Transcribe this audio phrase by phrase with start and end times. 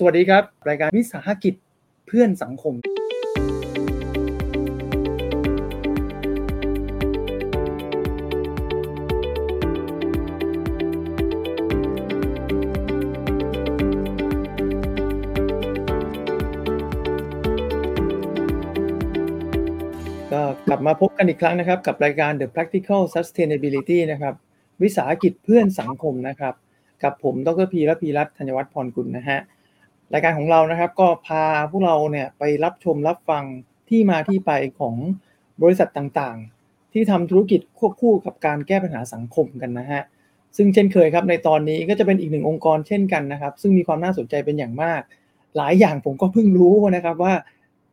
[0.00, 1.54] สวัสดีครับ รายการวิสาหกิจ
[2.06, 2.82] เพื่อนสังคม ก็
[20.68, 24.34] กลับมาพบกันอีกครั้งนะครับ กับรายการ The Practical Sustainability นะครับ
[24.82, 26.54] วิสาหกิจเพื่อนสังคมนะครับ
[27.02, 29.40] กับผม ดรพีและพีรัตน์ธัญวัฒน์พรกุลนะฮะ
[30.12, 33.44] รายการของเรานะครับ ก็พาพวกเราเนี่ยไปรับชมรับฟัง
[33.88, 34.94] ที่มาที่ไปของ
[35.62, 40.02] บริษัทต่างๆ ที่ทำธุรกิจควบคู่กับการแก้ปัญหาสังคมกันนะฮะ
[40.56, 45.00] ซึ่งเช่นเคยครับในตอนนี้ก็จะเป็นอีกหนึ่งองค์กรเช่นกันนะครับ ซึ่งมีความน่าสนใจเป็นอย่างมาก
[45.56, 47.34] หลายอย่างผมก็เพิ่งรู้นะครับว่า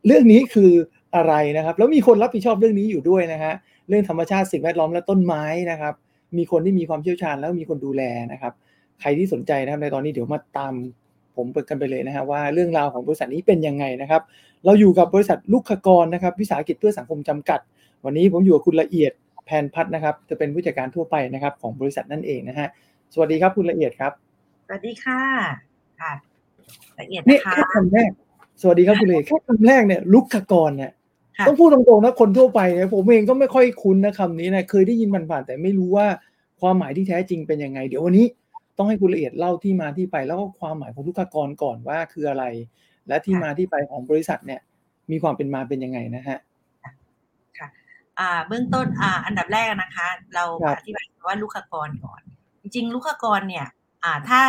[0.06, 0.72] เรื่องนี้คือ
[1.16, 3.52] อะไรนะครับ แล้วมีคนรับผิดชอบเรื่องนี้อยู่ด้วยนะฮะ
[3.88, 5.94] เรื่องธรรมชาติสิ่งแวดล้อมและต้นไม้นะครับ
[6.36, 8.52] มีคนที่มีความเชี่ยวชาญแล้วมีคนดูแลนะครับ
[9.00, 10.74] ใครที่สนใจนะครับในตอนนี้เดี๋ยวมาตาม
[11.36, 14.22] ผมเปิดกันไปเลยนะฮะว่าเรื่องราวของบริษัทนี้เป็นยังไงนะครับ
[14.64, 17.60] เราอยู่กับบริษัทลูกขกรนะครับวิสาหกิจเพื่อสังคมจำกัด
[18.04, 19.12] วันนี้ผมอยู่กับคุณละเอียด
[19.46, 22.68] แพนพัฒนะครับจะเป็นผู้จัดการทั่วไปนะครับ ของบริษัทนั่นเองนะฮะ
[23.12, 24.12] สวัสดีครับคุณละเอียดครับ
[24.66, 25.20] สวัสดีค่ะ
[26.00, 26.12] ค่ะ
[27.00, 28.10] ละเอียดนี่นะคะแค่คำแรก
[28.60, 30.92] สวัสดีครับคุณละเอียดแค่คำแรกเนี่ยลูกขกรเนี่ย
[31.38, 36.06] ค่ะต้องพูดตรงๆนะคนทั่วไปเนี่ยผมเองก็ไม่ค่อยคุ้นนะคำนี้นะเคยได้ยินผ่านๆแต่ไม่รู้ว่า
[36.60, 38.26] ความหมายที่แท้จริงเป็นยังไง เดี๋ยววันนี้
[38.76, 42.44] ต้องให้คุณละเอียดเล่าที่มาที่ไป แล้วก็ความหมายของลูกค้ากรก่อนว่าคืออะไร
[43.08, 44.60] และที่มาที่ไปของบริษัทเนี่ย
[45.10, 46.38] มีความเป็นมาเป็นยังไงนะฮะ
[48.18, 52.22] อ่าเบื้องต้นอ่าอันดับแรกนะคะ เราครับอธิบายว่าลูกขกรก่อน
[52.62, 53.66] จริง ๆ ลูกขกรเนี่ย
[54.04, 54.40] อ่าถ้า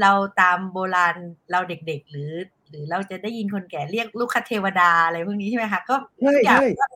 [0.00, 1.16] เราตามโบราณ
[1.50, 2.30] เราเด็กๆ หรือ
[2.68, 6.88] หรือเราจะได้ยินคนแก่เรียกลูกคเทวดาอะไรพวกนี้ใช่ไหมคะก็ใช่ทุกอย่างใช่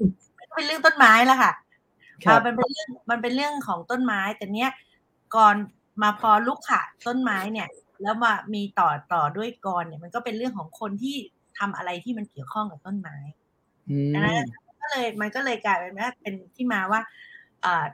[0.48, 1.52] ก็เป็นเรื่องต้นไม้ละค่ะ
[2.24, 4.70] ครับอ่ามันเป็นเรื่องมันเป็นเรื่องของต้นไม้แต่เนี้ย
[5.36, 5.54] ก่อน
[6.02, 7.68] มาพอลูกขะต้นไม้เนี่ย
[8.02, 11.16] แล้วมามีต่อต่อด้วยกรเนี่ยมันก็เป็นเรื่องของคนที่
[11.58, 13.16] ทำอะไรที่มันเกี่ยวข้องกับต้นไม้
[13.90, 14.48] อืมดังนั้น
[14.82, 17.00] ก็เลยมันก็เลยกลายเป็นว่าเป็นที่มาว่า
[17.64, 17.84] อ่า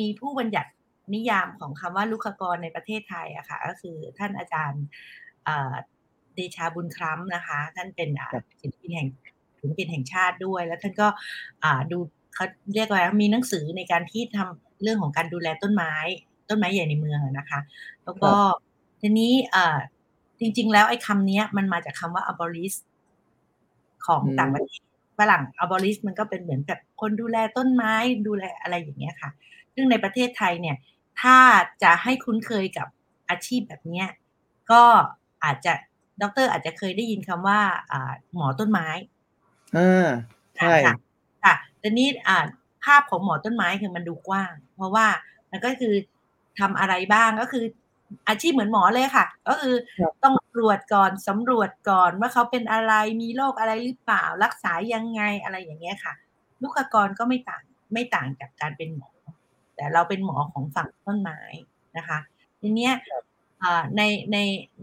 [0.00, 0.70] มีผู้บัญญัติ
[1.14, 4.84] นิยามของคำว่าลูกขกรในประเทศไทยอะค่ะ ก็คือท่านอาจารย์
[5.48, 5.74] อ่า
[6.34, 8.28] เดชาบุญคล้ำนะคะ ท่านเป็นอ่า
[8.60, 9.08] ศิลปินแห่ง
[9.60, 11.08] ศิลปินแห่งชาติด้วย แล้วท่านก็
[11.64, 11.98] อ่าดู
[12.34, 15.94] เขาเรียกว่ามีหนังสือในการที่ทำเรื่องของการดูแลต้นไม้
[16.48, 17.60] ต้นไม้ใหญ่ในเมืองอะนะคะ
[18.04, 18.32] แล้วก็
[19.00, 19.78] ทีนี้อ่า
[20.40, 22.76] จริง ๆ แล้วไอ้คำเนี้ยมันมาจากคำว่า abolish
[24.06, 24.82] ของต่างประเทศ
[25.18, 27.94] ฝรั่ง abolish มันก็เป็นเหมือนกับคนดูแลต้นไม้
[28.26, 29.30] ดูแลอะไรอย่างเงี้ยค่ะ
[29.74, 30.76] ซึ่งในประเทศไทยเนี่ย
[31.20, 31.36] ถ้า
[31.82, 32.88] จะให้คุ้นเคยกับ
[33.30, 34.08] อาชีพแบบเนี้ย
[34.70, 34.82] ก็
[35.44, 35.72] อาจจะ
[36.22, 37.60] ด็อกเตอร์อาจจะเคยได้ยินคำว่า
[37.92, 38.88] อ่าหมอต้นไม้
[39.76, 40.08] อ่า
[40.56, 40.94] ใช่ค่ะ
[41.44, 42.44] ค่ะแต่นี้อ่า
[42.84, 45.06] ภาพของหมอต้นไม้คือมันดูกว้าง เพราะว่า
[45.50, 45.94] มันก็คือ
[46.60, 47.64] ทำอะไรบ้างก็คือ
[48.28, 52.92] อาชีพเหมือนหมอเลยค่ะ ก็คือครับต้องตรวจก่อนสำรวจก่อนว่าเขาเป็นอะไร
[53.22, 56.14] มีโรคอะไรหรือเปล่า รักษายังไงอะไรอย่างเงี้ยค่ะ
[56.62, 59.10] ลูกกรก็ไม่ต่างไม่ต่างจากการเป็นหมอ
[59.76, 61.40] แต่เราเป็นหมอของฝั่งต้นไม้
[61.96, 62.18] นะคะ
[62.60, 62.92] ทีเนี้ย
[63.62, 64.02] อ่าใน
[64.32, 64.38] ใน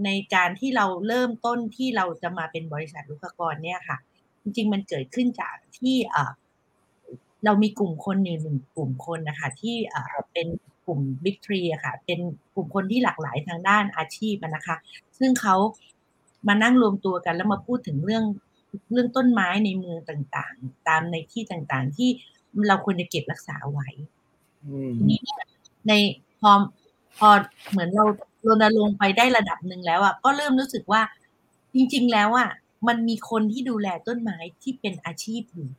[0.06, 3.97] ในการที่เราเริ่มต้นที่เราจะมาเป็นบริษัทลูกกรเนี่ยค่ะ
[4.41, 6.31] จริงๆมันเกิดขึ้นจากที่เอ่อ
[7.46, 12.19] เรามีกลุ่มคนหนึ่งหนึ่งกลุ่มคนนะคะ ที่เอ่อเป็นก ลุ่มบิ๊กทรีอะค่ะ เป็น
[12.55, 14.75] กลุ่มคนที่หลากหลายทางด้านอาชีพอะนะคะ
[15.19, 15.55] ซึ่งเขา
[16.47, 18.23] มานั่งรวมตัวกันแล้วมาพูดถึงเรื่อง
[18.91, 22.09] เรื่องต้นไม้ในเมืองต่างๆ ตามในที่ต่างๆ ที่
[22.67, 23.88] เราควรจะเก็บรักษาไว้
[24.66, 25.39] อืมทีนี้เนี่ย
[25.88, 25.94] ใน
[26.41, 26.51] พอ
[27.17, 27.29] พอ
[27.69, 28.06] เหมือนเรา
[28.47, 31.01] รณรงค์ไปได้ระดับหนึ่งแล้วอะก็เริ่มรู้สึกว่า
[31.73, 32.50] จริง ๆ แล้วอะ
[32.88, 35.69] มันมีคนที่ดูแลต้นไม้ที่เป็นอาชีพอยู่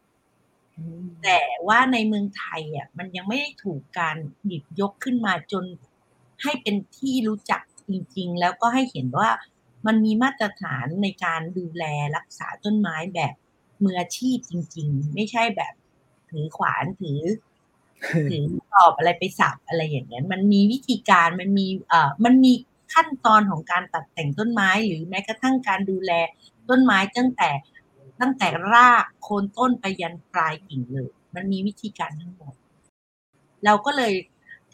[1.23, 5.65] แต่ว่าในเมืองไทยอะมันยังไม่ได้ถูกการหยิบยกขึ้นมาจน
[6.43, 9.31] ให้เป็นที่รู้จักจริง ๆ แล้วก็ให้เห็นว่า
[9.87, 11.85] มันมีมาตรฐานในการดูแล
[12.17, 13.35] รักษาต้นไม้แบบ
[13.85, 15.75] มืออาชีพจริง ๆ ไม่ใช่แบบ
[16.31, 17.21] ถือขวานถือ
[18.31, 22.53] ถือตอบอะไรไปสับอะไรอย่างเงี้ยมันมีวิธีการมันมีเอ่อมันมี
[22.95, 26.13] ขั้นตอนของการตัดแต่งต้นไม้หรือแม้กระทั่งการดูแล
[26.69, 27.51] ต้นไม้ตั้งแต่
[28.21, 32.55] ตั้งแต่รากโคนต้นไปยันปลายกิ่งเลย มันมีวิธีการทั้งหมด
[33.65, 34.15] เราก็เลย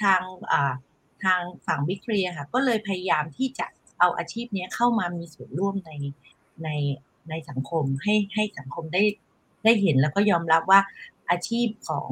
[0.03, 0.21] ทาง
[1.25, 3.67] ทางฝั่งบิ๊กทรีค่ะก็เลยพยายามที่จะ
[3.99, 5.93] เอาอาชีพนี้เข้ามามีส่วนร่วมใน
[6.65, 6.69] ใน
[7.31, 9.03] ในสังคมให้ให้สังคมได้
[9.65, 10.81] ได้เห็นแล้วก็ยอมรับว่า
[11.31, 12.09] อาชีพของ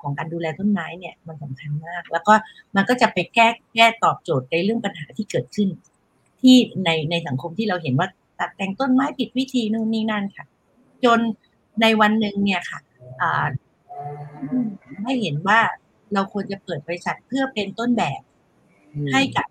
[0.00, 2.34] ของการดูแลต้นไม้เนี่ยมันสำคัญมาก แล้วก็
[2.76, 5.68] มันก็จะไปแก้แก้ตอบโจทย์ในเรื่องปัญหาที่เกิดขึ้น
[6.40, 8.08] ที่ในในสังคมที่เราเห็นว่า
[8.40, 10.46] ตัดแต่งต้นไม้ผิดวิธีนู่นนี่นั่นค่ะ
[11.04, 11.20] จน
[11.82, 12.80] ในวันหนึ่งเนี่ยค่ะ
[13.20, 13.46] อ่า
[15.02, 15.60] ให้เห็นว่า
[16.14, 18.20] เราควรจะเปิดบริษัทเพื่อเป็นต้นแบบ
[19.12, 19.48] ให้กับ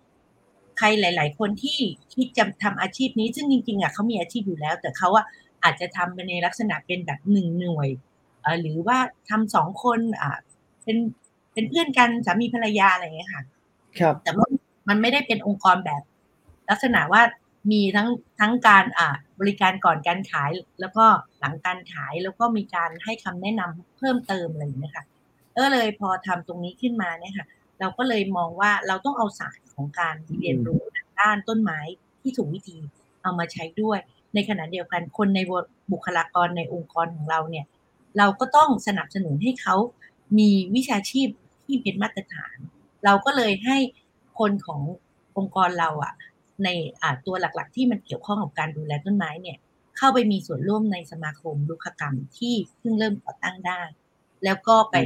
[0.78, 1.78] ใครหลาย ๆ คนที่
[2.14, 5.26] คิดจะทำอาชีพนี้ ซึ่งจริง ๆอะเขามีอาชีพอยู่แล้ว แต่เขาอะ
[5.64, 7.88] อาจจะทำในลักษณะเป็นแบบหนึ่งหน่วย
[8.60, 8.98] หรือว่า
[9.30, 10.38] ทำสองคนอ่า
[10.84, 10.98] เป็น
[11.52, 13.42] เป็นเพื่อนกันสามีภรรยาอะไรอย่างเงี้ยค่ะ
[14.00, 14.46] ครับ แต่ว่า
[14.88, 16.02] มันไม่ได้เป็นองค์กรแบบ
[16.70, 17.22] ลักษณะว่า
[17.70, 18.08] มีทั้ง
[18.40, 21.06] ทั้งการอ่าบริการก่อนการขายแล้วก็
[21.40, 25.04] หลังการขายแล้วก็มีการให้คำแนะนำเพิ่มเติมอะไรอย่างเงี้ยค่ะ
[25.58, 27.46] ก็เลยพอทำตรงนี้ขึ้นมาเนี่ยค่ะ
[27.80, 30.80] เราก็เลยมองว่าเราต้องเอาศาสตร์ของการเรียนรู้
[31.20, 31.80] ด้านต้นไม้
[32.22, 32.76] ที่ถูกวิธี
[33.22, 33.98] เอามาใช้ด้วย
[34.34, 35.40] ในขณะเดียวกันคนใน
[35.92, 37.66] บุคลากรในองค์กรของเราเนี่ย
[38.18, 39.76] เราก็ต้องสนับสนุนให้เขา
[40.38, 41.28] มีวิชาชีพ
[41.66, 42.56] ที่เป็นมาตรฐาน
[43.04, 43.76] เราก็เลยให้
[44.38, 44.80] คนของ
[45.36, 46.14] องค์กรเราอะ
[46.64, 46.68] ใน
[47.26, 49.58] ตัวหลักๆ ที่มันเกี่ยวข้องกับการดูแลต้นไม้เนี่ย
[49.96, 53.80] เข้าไปมีส่วนร่วมในสมาคมลูกกรรมที่เพิ่งเริ่มก่อตั้งได้
[54.44, 54.96] แล้วก็ไป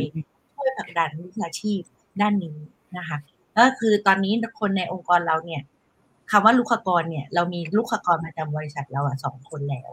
[0.54, 1.80] ช่วยผลักดันวิชาชีพ
[2.20, 2.56] ด้านนี้
[2.98, 3.18] นะคะ
[3.58, 5.62] ก็คือตอนนี้คนในองค์กรเราเนี่ย
[6.30, 9.90] คำว่าลูกกรเนี่ย เรามีลูกกรประจำบริษัทเราอะสองคนแล้ว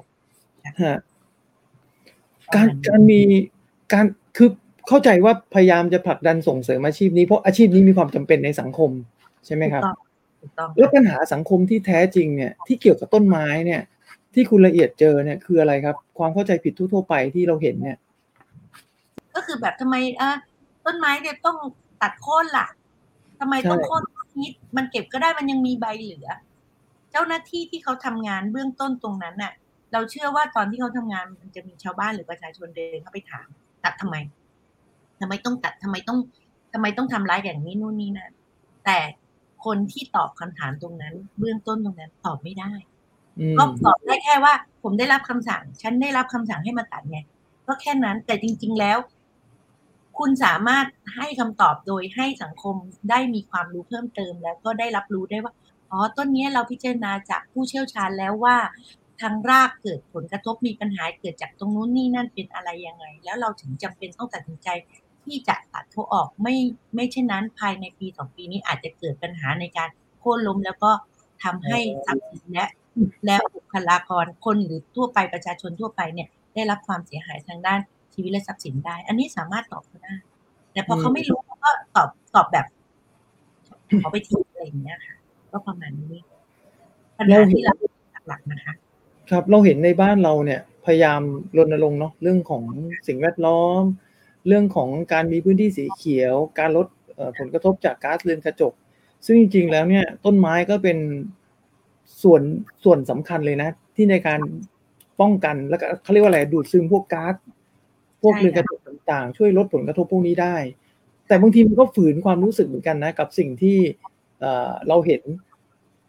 [2.55, 3.21] การการมี
[3.93, 4.05] การ
[4.37, 4.49] คือ
[4.87, 8.91] เข้าใจว่าพยายามจะผลักดันส่งเสริมอาชีพนี้เพราะอาชีพนี้มีความจำเป็นในสังคม
[9.45, 9.83] ใช่ไหมครับ
[10.77, 13.81] แล้วปัญหาสังคมที่แท้จริงเนี่ยที่เกี่ยวกับต้นไม้เนี่ย
[14.33, 17.97] ที่คุณละเอียดเจอเนี่ยคืออะไรครับ ความเข้าใจผิดทั่วไปที่เราเห็นเนี่ย
[19.35, 20.29] ก็คือแบบทำไมอะ
[20.85, 21.57] ต้นไม้เนี่ยต้อง
[22.01, 22.67] ตัดโค่นล่ะ
[23.39, 24.01] ทำไมต้องโค่น
[24.41, 26.27] นิดมันเก็บก็ได้มันยังมีใบเหลือ
[27.11, 29.53] เจ้าหน้าที่ที่เขาทำงานเบื้องต้นตรงนั้นน่ะ
[29.93, 33.47] เราเชื่อว่าตอนที่เขาทำงานมันจะมีชาวบ้านหรือประชาชนเดินเข้าไปถาม
[33.83, 34.15] ตัดทำไม
[35.21, 36.19] ทำไมต้องตัดทำไมต้อง
[36.73, 38.31] ทำไมต้องทำร้ายอย่างนี้นู่นนี่นั่น
[38.85, 38.97] แต่
[39.65, 42.71] คนที่ตอบคำถามตรงนั้น เบื้องต้นตรงนั้นตอบไม่ได้
[43.57, 47.19] ก็ตอบได้แค่ว่า ผมได้รับคำสั่ง ฉันได้รับคำสั่งให้มาตัดไง
[47.67, 48.97] ก็แค่นั้นแต่จริง ๆแล้ว
[50.17, 52.75] คุณสามารถให้คำตอบโดยให้สังคม
[53.09, 55.53] ได้มีความรู้เพิ่มเติม แล้วก็ได้รับรู้ได้ว่า
[55.91, 58.57] อ๋อต้นนี้เราพิจารณาจากผู้เชี่ยวชาญแล้วว่า
[59.21, 64.67] ทางรากเกิดผลกระทบมีปัญหาเกิดจากตรงนู้นนี่นั่นเป็นอะไรยังไง แล้วเราถึงจำเป็นต้องตัดสินใจ
[65.27, 66.55] ที่จะตัดเขาออกไม่
[66.95, 69.89] ไม่เช่นนั้นภายในปีสองปีนี้อาจจะเกิดปัญหาในการ
[70.19, 70.91] โค่นล้มแล้วก็
[71.43, 72.65] ทำให้ทรัพย์สินและ
[73.25, 77.79] และบุคลากรคนหรือทั่วไปประชาชนทั่วไปเนี่ยได้รับความเสียหายทางด้าน
[78.13, 80.15] ชีวิตและทรัพย์สินได้ อันนี้สามารถตอบเขาได้
[80.73, 82.65] แต่พอเขาไม่รู้เขาก็ตอบตอบแบบ
[84.03, 85.15] ขอไปทีอะไรอย่างเงี้ยค่ะ
[85.51, 86.15] ก็ประมาณนี้
[87.17, 87.73] ปัญหาที่เรา
[88.27, 88.73] หลักๆนะคะ
[89.29, 91.21] ครับเราเห็นในบ้านเราเนี่ย พยายาม
[91.57, 92.63] รณรงค์เนาะเรื่องของ
[93.07, 93.83] สิ่งแวดล้อม
[94.47, 96.87] เรื่องของการมีพื้นที่สีเขียว การลด
[97.39, 98.73] ผลกระทบจากก๊าซเรือนกระจก
[99.25, 100.97] ซึ่งจริงๆแล้วเนี่ยต้นไม้ก็เป็น
[102.23, 102.41] ส่วน
[102.83, 104.41] ส่วนสำคัญเลยนะ ที่ในการ
[105.21, 107.35] ป้องกันแล้วก็เขาเรียกว่าอะไรดูดซึมพวกก๊าซ
[108.21, 110.55] พวกเรือนกระจกต่างๆ ช่วยลดผลกระทบพวกนี้ได้
[111.27, 113.77] แต่บางทีมันก็ฝืนความรู้สึกเหมือนกันนะกับสิ่งที่
[114.87, 115.21] เราเห็น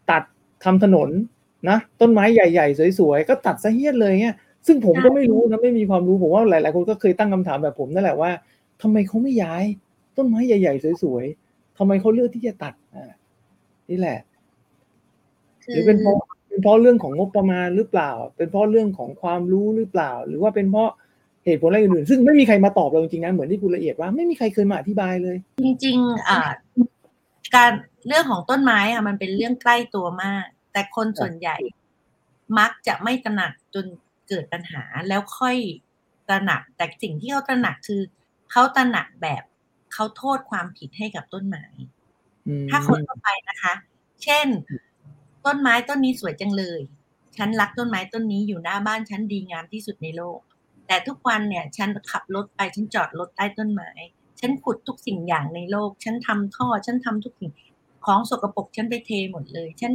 [0.09, 0.23] ตัด
[0.63, 1.09] ทำถนน
[1.69, 4.35] นะต้นไม้ใหญ่ ๆ สวยๆ ก็ตัดซะเฮี้ยนเลยเนี่ย
[4.69, 8.31] ซึ่งผมก็ไม่รู้นะไม่มีความรู้ผมว่าหลาย ๆ คนก็เคยตั้งคำถามแบบผมนั่นแหละว่า
[8.81, 9.63] ทำไมเขาไม่ย้าย
[10.17, 13.11] ต้นไม้ใหญ่ ๆ สวย ๆทำไมเขาเลือกที่จะตัดอ่า
[13.89, 14.19] นี่แหละ
[15.67, 16.15] หรือเป็นเพราะ
[16.49, 20.89] เป็นเพราะเรื่องของงบประมาณหรือเปล่า เป็นเพราะเรื่องของความรู้หรือเปล่า หรือว่าเป็นเพราะ
[21.45, 26.39] เหตุผลอะไรอื่นๆซึ่งไม่มีใครมาตอบเราจริงๆนะเหมือนที่คุณละเอียดว่าไม่มีใครเคยมาอธิบายเลย จริงๆอ่า
[27.55, 27.71] การ
[28.07, 31.57] เรื่องของต้นไม้อะมันเป็นเรื่องใกล้ตัวมาก แต่คนส่วนใหญ่
[32.59, 33.85] มักจะไม่ตระหนักจน
[34.29, 35.57] เกิดปัญหาแล้วค่อย
[36.27, 38.01] ตระหนัก แต่สิ่งที่เขาตระหนักคือ
[38.51, 39.43] เขาตระหนักแบบ
[39.93, 41.65] เขาโทษความผิดให้กับต้นไม้
[42.69, 43.73] ถ้าคนทั่วไปนะคะ
[44.23, 44.47] เช่น
[45.45, 46.81] ต้นไม้ต้นนี้สวยจังเลย
[47.37, 50.39] ฉันรักต้นไม้ต้นนี้อยู่หน้าบ้านฉันดีงามที่สุดในโลก
[50.87, 53.89] แต่ทุกวันเนี่ย ฉันขับรถไปฉันจอดรถใต้ต้นไม้
[54.39, 57.51] ฉันขุดทุกสิ่งอย่างในโลก ฉันทำท่อ ฉันทำทุกสิ่ง
[58.05, 59.93] ของสกปรกฉันไปเทหมดเลย ฉัน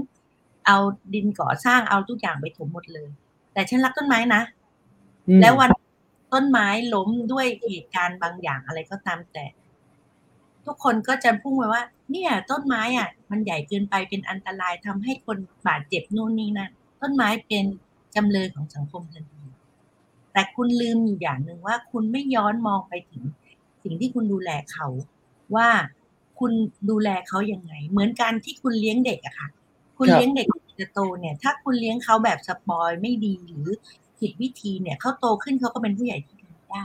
[0.66, 0.76] เอา
[1.14, 3.10] ดินก่อสร้างเอาทุกอย่างไปถมหมดเลย
[3.54, 4.42] แต่ฉันรักต้นไม้นะ
[5.40, 5.70] แล้ววัน
[6.32, 9.46] ต้นไม้ล้มด้วยเหตุการณ์บางอย่างอะไรก็ตามแต่
[10.64, 16.70] ทุกคนก็จะพุ่งไปว่า เนี่ย ต้นไม้อะ มันใหญ่เกินไปเป็นอันตรายทำให้คนบาดเจ็บนู่นนี่นั่น
[17.02, 17.64] ต้นไม้เป็น
[18.14, 19.44] จำเลยของสังคมทันที
[20.32, 23.22] แต่คุณลืมอยู่อย่างหนึ่งว่าคุณไม่ย้อนมองไปถึง
[23.82, 24.86] สิ่งที่คุณดูแลเขา
[25.56, 25.68] ว่า
[26.38, 26.52] คุณ
[26.90, 29.48] ดูแลเขายังไง เหมือนการที่คุณเลี้ยงเด็กอะค่ะ
[29.98, 30.46] คุณเลี้ยงเด็ก
[30.78, 33.68] จะโตเนี่ยถ้าคุณเลี้ยงเขาแบบสปอยไม่ดีหรือ
[34.18, 36.82] ผิดวิธีเนี่ยเขาโตขึ้นเขาก็เป็นผู้ใหญ่ที่ดีได้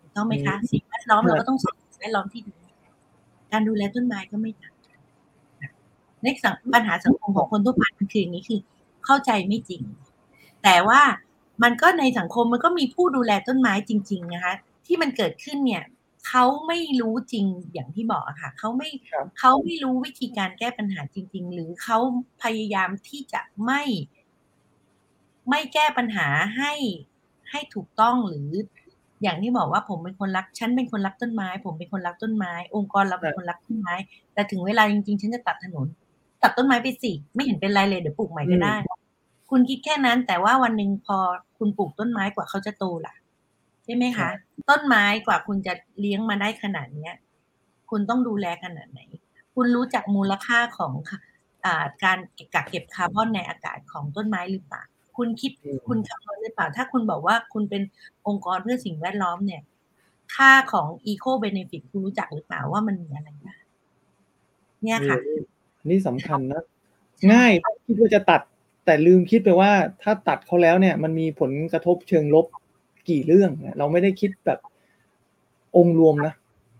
[0.00, 2.54] ถูกต้องไหมคะสิ่งแวดล้อมเราก็ต้องสิ่งแวดล้อมที่ดี
[3.52, 4.74] การดูแลต้นไม้ก็ไม่ต่าง
[6.22, 6.26] ใน
[6.74, 8.60] ปัญหาสังคมของคนทั่วไปมันคืออย่างนี้คือ
[9.04, 9.82] เข้าใจไม่จริง
[10.62, 11.00] แต่ว่า
[11.62, 14.54] มันก็ในสังคมมันก็มีผู้ดูแลต้นไม้จริง ๆ นะคะ
[14.86, 15.82] ที่มันเกิดขึ้นเนี่ย
[16.28, 21.98] เขาไม่รู้จริงอย่างที่บอกอะค่ะเขาไม่ครับเขาไม่รู้วิธีการแก้ปัญหาจริง ๆ หรือเขา
[22.42, 23.82] พยายามที่จะไม่
[25.48, 26.72] ไม่แก้ปัญหาให้
[27.50, 28.48] ให้ถูกต้องหรือ
[29.22, 33.94] อย่างที่บอกว่าผมเป็นคนรักฉันเป็นคนรักต้นไม้ ผมเป็นคนรักต้นไม้ องค์กรเราเป็นคนรักต้นไม้
[34.34, 35.86] แต่ถึงเวลาจริงๆ ฉันจะตัดถนน
[36.42, 38.74] ตัดต้นไม้ไปสิไม่เห็นเป็นไรเลยเดี๋ยวปลูกใหม่ก็ได้
[39.50, 41.16] คุณคิดแค่นั้น แต่ว่าวันหนึ่งพอ
[41.58, 44.32] คุณปลูกต้นไม้กว่าเขาจะโตล่ะใช่ไหมครัคะบ
[44.70, 47.14] ต้นไม้กว่าคุณจะเลี้ยงมาได้ขนาดเนี้ย
[47.90, 49.00] คุณต้องดูแลขนาดไหน
[49.54, 51.20] คุณรู้จักมูลค่าของค่ะ
[51.64, 52.18] อ่าการ
[52.54, 54.82] กักเก็บคาร์บอนในอากาศของต้นไม้หรือเปล่า
[55.16, 57.82] คุณคิดอืมคุณคำนวณหรือเปล่า ถ้าคุณบอกว่าคุณเป็น
[58.26, 59.62] องค์กรเพื่อสิ่งแวดล้อมเนี่ย
[60.34, 63.58] ค่าของ eco benefit คุณรู้จักหรือเปล่าว่ามันมีอะไรบ้าง
[64.82, 65.36] เนี่ยค่ะโอ้
[65.90, 66.62] นี่สำคัญนะ
[67.32, 67.52] ง่าย
[67.86, 68.40] คิดว่าจะตัด
[68.84, 72.46] แต่ลืมคิดไปว่าถ้าตัดเขาแล้วเนี่ย มันมีผลกระทบเชิงลบ
[73.08, 74.58] กี่เรื่องเนี่ยเราไม่ได้คิดแบบ
[75.76, 76.34] องค์รวมนะ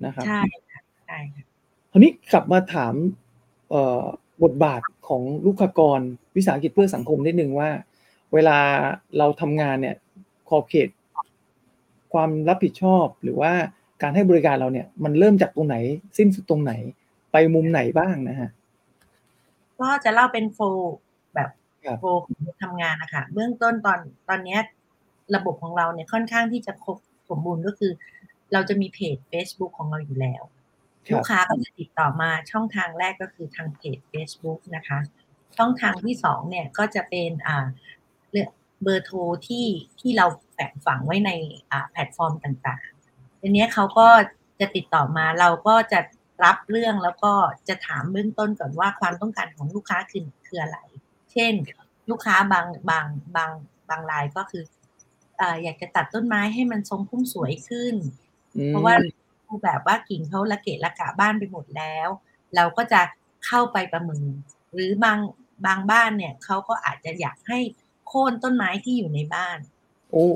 [0.04, 1.44] นะครับใช่ค่ะใช่ค่ะ
[1.90, 2.94] คราวนี้กลับมาถาม
[3.70, 4.04] เอ่อ
[4.42, 6.00] บทบาทของลูกค้ากร
[6.36, 7.70] วิสาหกิจเพื่อสังคมนิดนึงว่า
[8.34, 8.58] เวลา
[9.18, 9.96] เราทำงานเนี่ย
[10.48, 10.88] ขอบเขต
[12.12, 13.52] ความรับผิดชอบหรือว่า
[14.02, 15.76] การให้บริการเราเนี่ย มันเริ่มจากตรงไหน
[16.18, 16.72] สิ้นสุดตรงไหน
[17.32, 18.50] ไปมุมไหนบ้างนะฮะ
[19.80, 20.94] ก็จะเล่าเป็นโฟล์
[21.34, 21.50] แบบ
[21.84, 23.98] ครับโฟล์ของทำงานนะคะเบื้องต้นตอน
[24.28, 24.60] ตอนเนี้ย
[25.34, 26.96] ระบบของเราเนี่ยค่อนข้างที่จะครบ
[27.30, 27.92] สมบูรณ์ก็คือ
[28.52, 30.42] เราจะมีเพจ Facebook ของเราอยู่แล้ว
[31.06, 34.98] ครัลูบกค้าก็จะติดต่อมาช่องทางแรกก็คือทางเพจ Facebook นะคะ
[35.56, 37.66] ช่องทางที่สองเนี่ยก็จะเป็นอ่า
[38.30, 38.48] เรื่อง
[38.82, 39.66] เบอร์โทรที่
[40.00, 41.30] ที่เราแฝงฝังไว้ใน
[41.70, 44.08] อ่าแพลตฟอร์มต่างๆทีเนี้ยเขาก็
[44.60, 46.00] จะติดต่อมาเราก็จะ
[46.44, 47.32] รับเรื่องแล้วก็
[47.68, 50.78] จะถามเบื้องต้นก่อนว่าความต้องการของลูกค้าคือคืออะไร
[51.32, 51.52] เช่น
[52.10, 53.06] ลูกค้าบางบาง
[53.36, 53.50] บาง
[53.88, 54.62] บางรายก็คือ
[55.40, 57.94] อ่าอยากจะตัดต้นไม้ให้มันทรงพุ่มสวยขึ้น
[58.56, 58.94] อืมเพราะว่า
[59.46, 62.08] ดูแบบว่ากิ่งเขาละเกะละกะบ้านไปหมดแล้ว
[62.56, 63.00] เราก็จะ
[63.46, 64.24] เข้าไปประเมิน
[64.74, 65.18] หรือบาง
[65.66, 67.58] บางบ้านเนี่ยเขาก็อาจจะอยากให้
[68.08, 69.58] โค่นต้นไม้ที่อยู่ในบ้าน
[70.12, 70.26] โอ้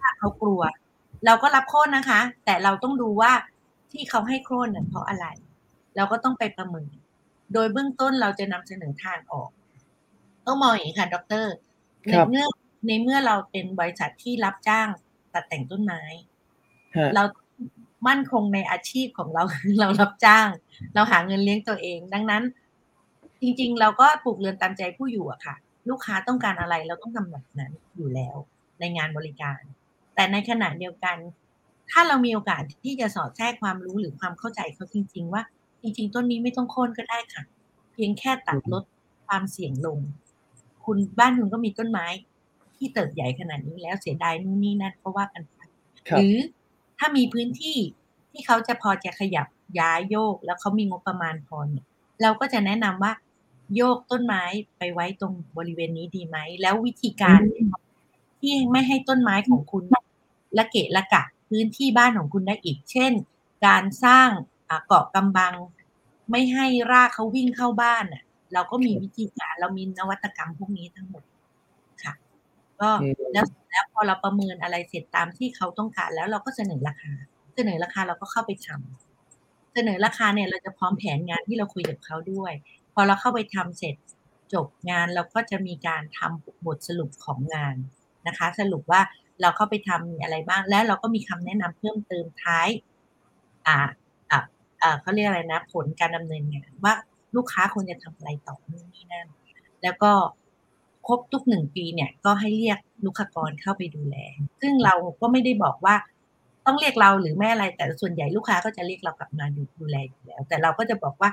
[0.00, 0.60] ถ้าเขากลัว
[1.26, 3.32] เราก็รับโค่นนะคะ แต่เราต้องดูว่า
[3.92, 5.26] ที่เขาให้โค่นเนี่ยเพราะอะไร
[5.96, 6.86] เราก็ต้องไปประเมิน
[7.52, 9.50] โดยเบื้องต้นเราจะนำเสนอทางออก
[10.46, 11.44] ต้องมองอย่างนี้ค่ะ ดร
[12.04, 12.46] ในครับเมื่อ
[12.86, 14.88] ในเมื่อเราเป็นบริษัทที่รับจ้าง
[15.32, 16.02] ตัดแต่งต้นไม้
[16.96, 17.22] ฮะเรา
[18.08, 19.42] มั่นคงในอาชีพของเรา
[19.80, 20.48] เรารับจ้าง
[20.94, 22.42] เราหาเงินเลี้ยงตัวเอง ดังนั้น
[23.40, 25.54] จริง ๆ เราก็ปลูกเรือนตามใจผู้อยู่อะค่ะ
[25.88, 28.36] ลูกค้าต้องการอะไรเราต้องทำแบบนั้นอยู่แล้ว
[28.80, 29.60] ในงานบริการ
[30.14, 31.16] แต่ในขณะเดียวกัน
[31.90, 35.42] ถ้าเรามีโอกาสที่จะสอดแทรกความรู้หรือความเข้าใจเขาจริง ๆ ว่า
[35.82, 37.42] จริง ๆ ต้นนี้ไม่ต้องโค่นก็ได้ค่ะ
[37.92, 38.84] เพียงแค่ตัดลด
[39.26, 39.98] ความเสี่ยงลง
[40.84, 42.06] คุณบ้านคุณก็มีต้นไม้
[42.82, 45.58] ที่เติบใหญ่ขนาดนี้แล้วเสียดายนู่นนี่นั่นก็ว่ากันไป
[46.08, 46.36] ครัหบรือ
[46.98, 47.78] ถ้ามีพื้นที่
[48.30, 49.46] ที่เขาจะพอจะขยับ
[49.80, 51.84] ย้ายโยก แล้วเขามีงบประมาณพอเนี่ย
[52.22, 53.12] เราก็จะแนะนำว่า
[53.76, 54.42] โยกต้นไม้
[54.78, 57.40] ไปไว้ตรงบริเวณนี้ดีไหม แล้ววิธีการ
[58.40, 59.84] ที่ไม่ให้ต้นไม้ของคุณ
[60.58, 63.12] ละเกะละกะพื้นที่บ้านของคุณได้อีก เช่น
[63.66, 64.28] การสร้าง
[64.68, 65.54] อ่าเกาะกำบัง
[66.30, 68.22] ไม่ให้รากเขาวิ่งเข้าบ้านน่ะ
[68.52, 71.31] เราก็มีวิธีการเรามีนวัตกรรมพวกนี้ทั้งหมดค่ะ
[72.82, 77.12] ก็อืมแล้วแล้วพอเราประเมินอะไรเสร็จตามที่เขาต้องการแล้วเราก็เสนอราคา
[77.54, 82.52] เสนอราคาเราก็เข้าไปทำเสนอราคาเนี่ยเราจะพร้อมแผนงานที่เราคุยกับเขาด้วย
[82.94, 83.96] พอเราเข้าไปทำเสร็จ
[84.52, 87.76] จบงานเราก็จะมีการทำบทสรุปของงาน
[88.26, 89.00] นะคะ สรุปว่า
[89.40, 92.68] เราเข้าไปทำมีอะไรบ้าง แล้วเราก็มีคำแนะนำเพิ่มเติมท้าย
[93.66, 93.78] อ่า
[94.30, 94.40] อ่า
[94.82, 96.94] อ่าเขาเรียกอะไรนะ ผลการดำเนินงานว่า
[97.36, 99.28] ลูกค้าควรจะทำอะไรต่อนู่นนี่นั่น
[99.82, 100.12] แล้วก็
[101.06, 104.16] ครบทุกหนึ่งปีเนี่ยก็ให้เรียกลูกค้ากรเข้าไปดูแล
[104.60, 105.94] ซึ่งเราก็ไม่ได้บอกว่า
[106.66, 111.30] ต้องเรียกเราหรือไม่อะไร แต่ส่วนใหญ่ลูกค้าก็จะเรียกเรากลับมาดูดูแลอยู่แล้ว แต่เราก็จะบอกว่า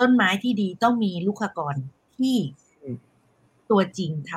[0.00, 1.76] ต้นไม้ที่ดีต้องมีลูกค้ากร
[2.18, 2.36] ที่
[3.70, 4.32] ตัวจริงท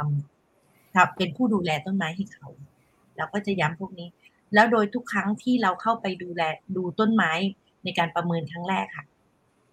[0.48, 2.48] ำทำเป็นผู้ดูแลต้นไม้ให้เขา
[3.18, 4.10] เราก็จะย้ำพวกนี้
[4.54, 6.44] แล้วโดยทุกครั้งที่เราเข้าไปดูแล
[6.76, 7.32] ดูต้นไม้
[7.84, 9.06] ในการประเมินครั้งแรกค่ะ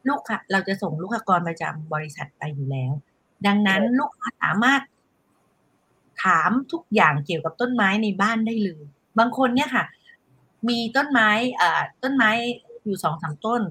[0.09, 2.93] ลูกค้าเราจะส่งลูกค้ากรประจำบริษัทไปอยู่แล้ว
[3.47, 4.81] ดังนั้นลูกค้าสามารถ
[6.25, 8.83] ถามทุกอย่างเกี่ยวกับต้นไม้ในบ้านได้เลย
[9.19, 9.85] บางคนเนี่ยค่ะ
[10.69, 12.31] มีต้นไม้อ่าต้นไม้
[12.85, 13.63] อยู่สองสามต้น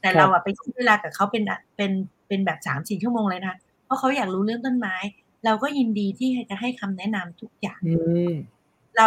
[0.00, 1.92] แต่ครับเราอะไปใช้เวลากับเขาเป็นอะเป็น
[2.28, 4.96] เป็นแบบสามสี่ชั่วโมงเลยนะเพราะเขาอยากรู้เรื่องต้นไม้
[5.44, 7.96] เราก็ยินดีที่จะให้คำแนะนำทุกอย่างอื
[8.32, 8.34] ม
[8.96, 9.06] เรา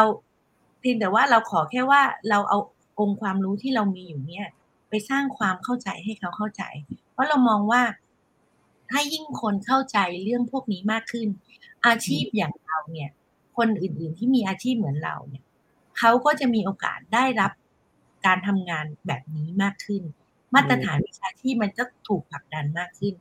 [0.79, 2.57] เพียงแต่ว่าเราขอแค่ว่าเราเอา
[2.99, 4.47] องค์ความรู้ที่เรามีอยู่เนี่ย
[4.89, 6.63] ไปสร้างความเข้าใจให้เขาเข้าใจ
[7.13, 7.81] เพราะเรามองว่า
[8.89, 11.27] ถ้ายิ่งคนเข้าใจเรื่องพวกนี้มากขึ้น
[11.87, 13.09] อาชีพอย่างเราเนี่ย
[13.57, 15.43] คนอื่นๆที่มีอาชีพเหมือนเราเนี่ย
[15.97, 17.51] เขาก็จะมีโอกาสได้รับ
[18.25, 20.03] การทำงานแบบนี้มากขึ้น
[20.55, 23.13] มาตรฐานวิชาชีพมันจะถูกผลักดันมากขึ้น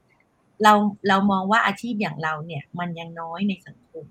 [0.63, 0.73] เรา
[1.09, 4.07] เรามองว่าอาชีพอย่างเราเนี่ย มันยังน้อยในสังคม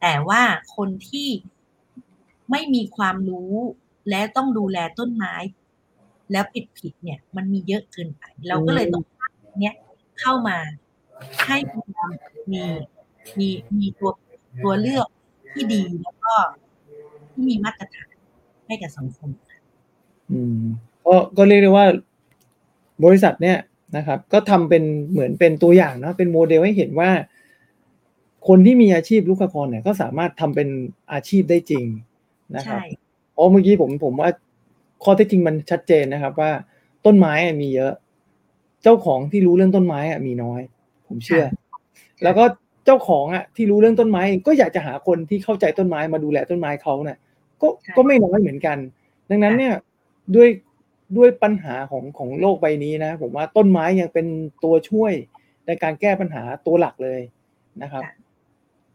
[0.00, 0.42] แต่ว่า
[0.76, 1.28] คนที่
[2.50, 3.54] ไม่มีความรู้
[4.10, 5.34] และต้องดูแลต้นไม้
[6.32, 9.02] แล้วผิดผิดเนี่ย มันมีเยอะเกินไป เราก็เลยต้อง
[9.60, 9.74] เนี้ย
[10.20, 10.58] เข้ามา
[11.46, 11.56] ให้
[12.52, 12.62] มี
[13.38, 14.10] มีมีตัว
[14.64, 15.06] ตัวเลือก
[15.52, 16.34] ที่ดีแล้วก็
[17.32, 18.14] ที่มีมาตรฐาน
[18.66, 19.30] ให้กับสังคม
[20.32, 20.60] อืม
[21.06, 21.86] ก็ก็เรียกได้ว่า
[23.04, 23.58] บริษัทเนี่ย
[23.96, 27.10] นะครับ ก็ทำเป็นเหมือนเป็นตัวอย่างเนาะเป็นโมเดลให้เห็นว่า
[28.48, 30.68] คนที่มีอาชีพลูกค้ากรเนี่ย ก็สามารถทำเป็น
[31.12, 31.84] อาชีพได้จริง
[32.56, 32.98] นะครับใช่
[33.36, 34.30] อ๋อเมื่อกี้ผมผมว่า
[35.02, 36.50] ข้อเท็จจริงมันชัดเจนนะครับ ว่า
[37.06, 37.92] ต้นไม้อะมีเยอะ
[38.82, 40.60] เจ้าของที่รู้เรื่องต้นไม้อะมีน้อย
[41.08, 41.44] ผมเชื่อ
[42.22, 42.44] แล้วก็
[42.84, 47.18] เจ้าของอะที่รู้เรื่องต้นไม้เองก็อยากจะหาคนที่เข้าใจต้นไม้มาดูแลต้นไม้เขาเนี่ย
[47.60, 48.78] ก็ใช่ก็ไม่น้อยเหมือนกัน
[49.30, 49.74] ดังนั้นค่ะเนี่ย
[50.34, 50.48] ด้วย
[51.16, 54.26] ด้วยปัญหาของของโลกใบนี้นะ ผมว่าต้นไม้ยังเป็น
[54.64, 55.12] ตัวช่วย
[55.66, 57.20] ในการแก้ปัญหาตัวหลักเลย
[57.82, 58.12] นะครับค่ะ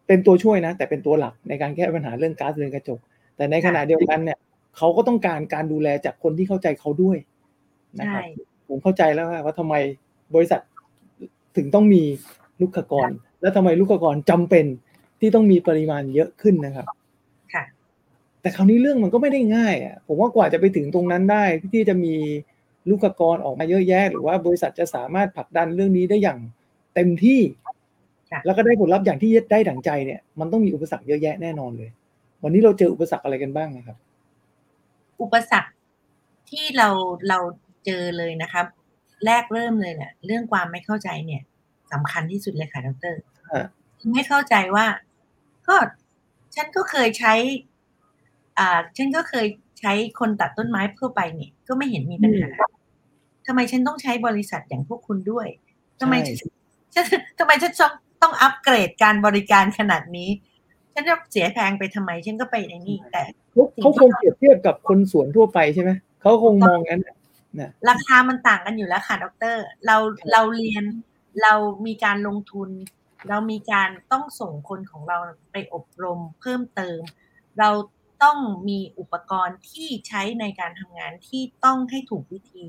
[0.08, 3.00] เป็นตัวช่วยนะ แต่เป็นตัวหลักในการแก้ปัญหาเรื่องก๊าซเรือนกระจก
[3.36, 4.38] แต่ในขณะเดียวกันเนี่ย
[4.78, 7.18] เขาก็ต้องการการดูแลจากคนที่เข้าใจเขาด้วย
[8.00, 8.24] นะคใช่รับ
[8.70, 9.76] ผมเข้าใจแล้วว่าทำไม
[10.36, 10.62] บริษัท
[11.56, 12.04] ถึงต้องมี
[12.62, 13.10] ลูกค้ากร
[13.42, 14.66] และทำไมลูกค้ากรจำเป็น
[15.20, 16.86] ที่ต้องมีปริมาณเยอะขึ้นนะครับ
[17.54, 17.64] ค่ะ
[18.42, 21.44] แต่คราวนี้เรื่องมันก็ไม่ได้ง่ายอะผมว่ากว่าจะไปถึงตรงนั้นได้
[21.74, 22.16] ที่จะมี
[22.90, 26.40] ลูกค้ากรออกมาเยอะแยะ หรือว่าบริษัทจะสามารถผลักดันเรื่องนี้ได้อย่าง
[26.96, 27.40] เต็มที่
[28.32, 31.90] ค่ะแล้วก็ได้ผลลัพธ์อย่างที่ได้ดั่งใจเนี่ย มันต้องมีอุปสรรคเยอะแยะแน่นอนเลย
[32.44, 33.98] วันนี้เราเจออุปสรรคอะไรกันบ้างนะครับ
[35.22, 35.72] อุปสรรค
[36.50, 36.90] ที่เรา
[37.30, 37.40] เรา
[37.86, 38.66] เจอเลยนะครับ
[39.26, 41.42] แรกเริ่มเลยเนี่ยเรื่องความไม่เข้าใจเนี่ย
[41.92, 43.16] สำคัญที่สุดเลยค่ะดร
[43.52, 43.66] ฮะ
[44.14, 44.86] ไม่เข้าใจว่า
[45.68, 45.76] ก็
[46.56, 47.34] ฉันก็เคยใช้
[48.58, 49.46] อ่า ฉันก็เคย
[49.80, 52.50] ใช้คนตัดต้นไม้ทั่วไปเนี่ย ก็ไม่เห็นมีปัญหา
[53.48, 55.48] ทำไมฉันต้องใช้บริษัทอย่างพวกคุณด้วย
[56.00, 56.38] ทำไมฉัน
[56.94, 57.06] ฉัน
[57.40, 60.30] ทำไมฉันต้องต้องอัปเกรดการบริการขนาดนี้
[60.94, 67.21] ฉันจะเสียแพงไปทำไม ฉันก็ไปในนี่แต่เขาเขาคงเปรียบเทียบกับคนสวนทั่วไปใช่ไหมเขาคงมองงั้นน่ะนะ
[67.90, 69.98] ราคามันต่างกันอยู่แล้วค่ะดร เรา
[70.32, 70.84] เราเรียน
[71.44, 71.54] เรา
[71.86, 72.70] มีการลงทุน
[73.30, 75.18] เรามีการต้องส่งคนของเรา
[75.52, 77.00] ไปอบรมเพิ่มเติม
[77.60, 77.70] เรา
[78.24, 78.38] ต้อง
[78.70, 82.66] มีอุปกรณ์ที่ใช้ในการทำงานที่ต้องให้ถูกวิธี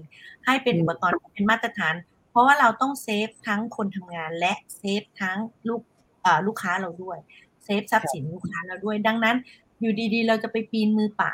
[0.47, 1.95] ให้เป็นอุปกรณ์ที่เป็นมาตรฐาน
[2.31, 5.83] เพราะว่าเราต้องเซฟทั้งคนทำงานและเซฟทั้งลูก
[6.23, 7.19] เอ่อลูกค้าเราด้วย
[7.65, 9.37] เซฟทรัพย์สินลูกค้าเราด้วย ดังนั้น
[9.81, 11.33] อยู่ดีๆ เราจะไปปีนมือเปล่า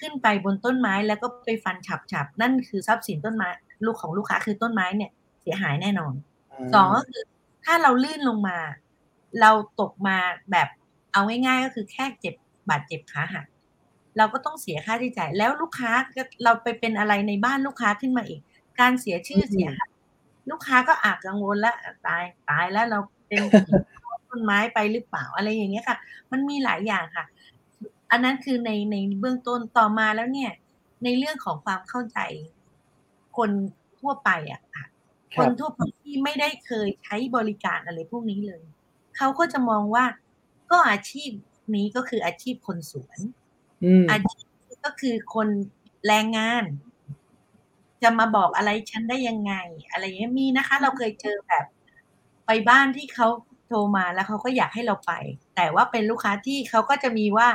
[0.00, 1.76] ขึ้นไปบนต้นไม้แล้วก็ไปฟัน
[2.12, 3.48] ฉับๆนั่นคือทรัพย์สินต้นไม้
[3.84, 5.10] ลูกของลูกค้าคือต้นไม้เนี่ย
[5.42, 6.14] เสียหายแน่นอน
[6.74, 7.22] สองก็คือ
[7.64, 8.58] ถ้าเราลื่นลงมา
[9.40, 9.50] เรา
[9.80, 10.16] ตกมา
[10.50, 10.68] แบบ
[11.12, 12.34] เอาง่ายๆก็คือแค่เจ็บ
[12.70, 13.46] บาดเจ็บขาหัก
[14.16, 18.40] เราก็ต้องเสียค่าใช้จ่ายแล้วลูกค้าก็เราไปเป็นอะไรในบ้านลูกค้าขึ้นมาอีก
[18.80, 19.72] การเสียชื่อเสียง
[20.50, 21.76] ลูกค้าก็อาจกังวลแล้ว
[22.06, 23.42] ตายตายแล้วเราเป็น
[24.28, 25.96] ต้นไม้ไปหรือเปล่าอะไรอย่างเงี้ยค่ะ
[26.32, 27.24] มันมีหลายอย่างค่ะ
[28.12, 30.52] อันนั้นคือในในเบื้องต้นต่อมาแล้วเนี่ย
[31.04, 32.18] ในเรื่องของความเข้าใจ
[33.36, 33.50] คน
[33.98, 34.84] ทั่วไปอะค่ะ
[35.36, 38.62] คครับนทั่วไปที่ไม่ได้เคยใช้บริการอะไรพวกนี้เลย
[39.16, 40.04] เขาก็จะมองว่า
[40.70, 41.30] ก็อาชีพ
[41.74, 43.18] นี้ก็คืออาชีพคนสวน
[43.82, 44.46] อืมอาชีพ
[44.84, 45.48] ก็คือคน
[46.06, 46.64] แรงงาน
[48.02, 49.54] จะมาบอกอะไรฉันได้ยังไง
[49.90, 51.64] อะไรอย่างเงี้ยมีนะคะ เราเคยเจอแบบ
[52.46, 53.28] ไปบ้านที่เขา
[53.66, 55.12] โทรมาแล้วเขาก็อยากให้เราไป
[55.56, 57.48] แต่ว่าเป็นลูกค้าที่เขาก็จะมีว่า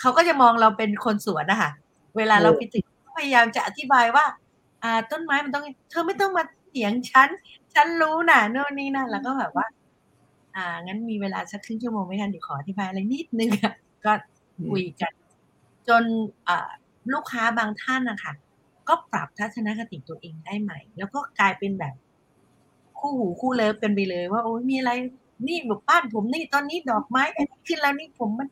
[0.00, 1.70] เขาก็จะมองเราเป็นคนสวนนะคะ
[2.16, 4.24] เวลาเราไปถึงก็พยายามจะอธิบายว่า
[4.82, 7.28] อ่า ต้นไม้มันต้อง เธอไม่ต้องมาเถียงฉัน
[7.74, 9.66] ฉันรู้นะโน่นนี่นั่นแล้วก็แบบว่า
[10.56, 14.12] อ่า งั้นมีเวลาสักครึ่งชั่วโมงไหมคะเดี๋ยวขออธิบายอะไรนิดนึงอะก็
[14.70, 15.12] คุยกัน
[15.88, 16.04] จน
[16.48, 16.68] อ่า
[17.12, 18.32] ลูกค้าบางท่านนะคะ
[18.88, 21.94] ก็ปรับทัศนคติตัวเองได้ใหม่ แล้วก็กลายเป็นแบบ
[22.98, 24.92] คู่หูคู่เลิฟกันไปเลย ว่าโอ้ยมีอะไร
[25.46, 28.48] นี่แบบบ้านผมนี่ตอนนี้ดอกไม้อันนี้ขึ้นแล้วนี่ผมมัน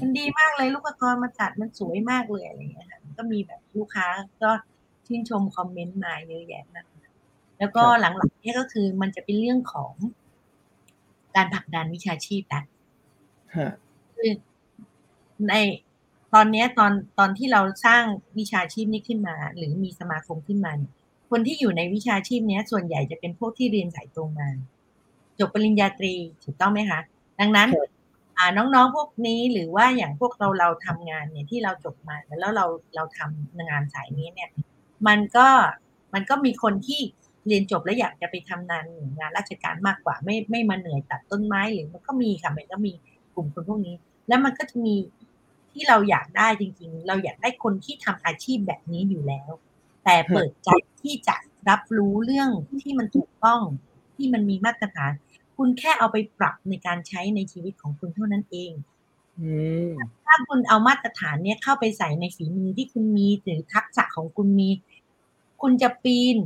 [0.00, 4.06] มันดีมากเลยลูกกรมาจัดมันสวยมากเลยอะไรอย่างเงี้ยค่ะก็มีแบบลูกค้า
[4.42, 4.50] ก็
[5.06, 6.86] ชื่นชมคอมเมนต์มาเยอะแยะมาก
[7.58, 9.92] แล้วก็ครับหลังๆเนี่ยก็คือมันจะเป็นเรื่องของ
[11.36, 12.62] การผลักดันวิชาชีพนะ
[13.56, 13.70] ฮะ
[14.16, 14.32] คือ
[15.48, 15.54] ใน
[16.34, 18.02] ตอนเนี้ยตอนตอนที่เราสร้าง
[18.38, 20.92] วิชาชีพนี้ขึ้นมา หรือมีสมาคมขึ้นมาเนี่ย
[21.30, 24.48] คนที่อยู่ในวิชาชีพเนี้ยส่วนใหญ่จะเป็นพวกที่เรียนสายตรงมา
[25.38, 27.00] จบปริญญาตรีถูกต้องไหมคะ
[27.40, 27.93] ดังนั้นครับอ่า
[28.56, 32.66] น้องๆพวกนี้หรือว่าอย่างพวกเราเราทำงานเนี่ยที่เราจบมาแล้วเรา
[32.96, 34.50] เราทำงานสายนี้เนี่ย
[35.06, 35.48] มันก็
[36.14, 37.00] มันก็มีคนที่
[37.46, 38.86] เรียนจบแล้วอยากจะไปทำงาน
[39.18, 42.92] งานราชการมากกว่า ไม่ไม่มาเหนื่อยตัดต้นไม้หรือมันก็มีค่ะมันก็มี
[43.34, 43.94] กลุ่มคนพวกนี้
[44.28, 45.22] แล้วมันก็จะมีท
[45.72, 49.50] ที่เราอยากได้จริง ๆ เราอยากได้คนที่ทำอาชีพแบบนี้อยู่แล้ว
[50.04, 50.70] แต่เปิดใจ
[51.02, 51.36] ที่จะ
[51.68, 52.50] รับรู้เรื่อง
[52.82, 53.60] ที่มันถูกต้อง
[54.16, 55.12] ที่มันมีมาตรฐาน
[55.56, 58.72] คุณแค่เอาไปปรับในการใช้ในชีวิตของคุณเท่านั้นเอง
[59.40, 59.50] อื
[59.88, 59.92] ม
[60.24, 64.68] ถ้าคุณเอามาตรฐานเนี้ยเข้าไปใส่ในฝีมือที่คุณมีหรือทักษะของคุณมี
[65.62, 66.36] คุณจะปีน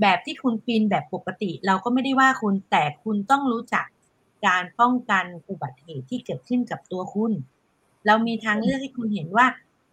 [0.00, 3.86] แบบที่คุณปีนแบบปกติ เราก็ไม่ได้ว่าคุณแต่คุณต้องรู้จัก
[4.46, 7.32] การป้องกันอุบัติเหตุที่เกิดขึ้นกับตัวคุณ
[8.06, 9.46] เรามีทางเลือกให้คุณเห็นว่า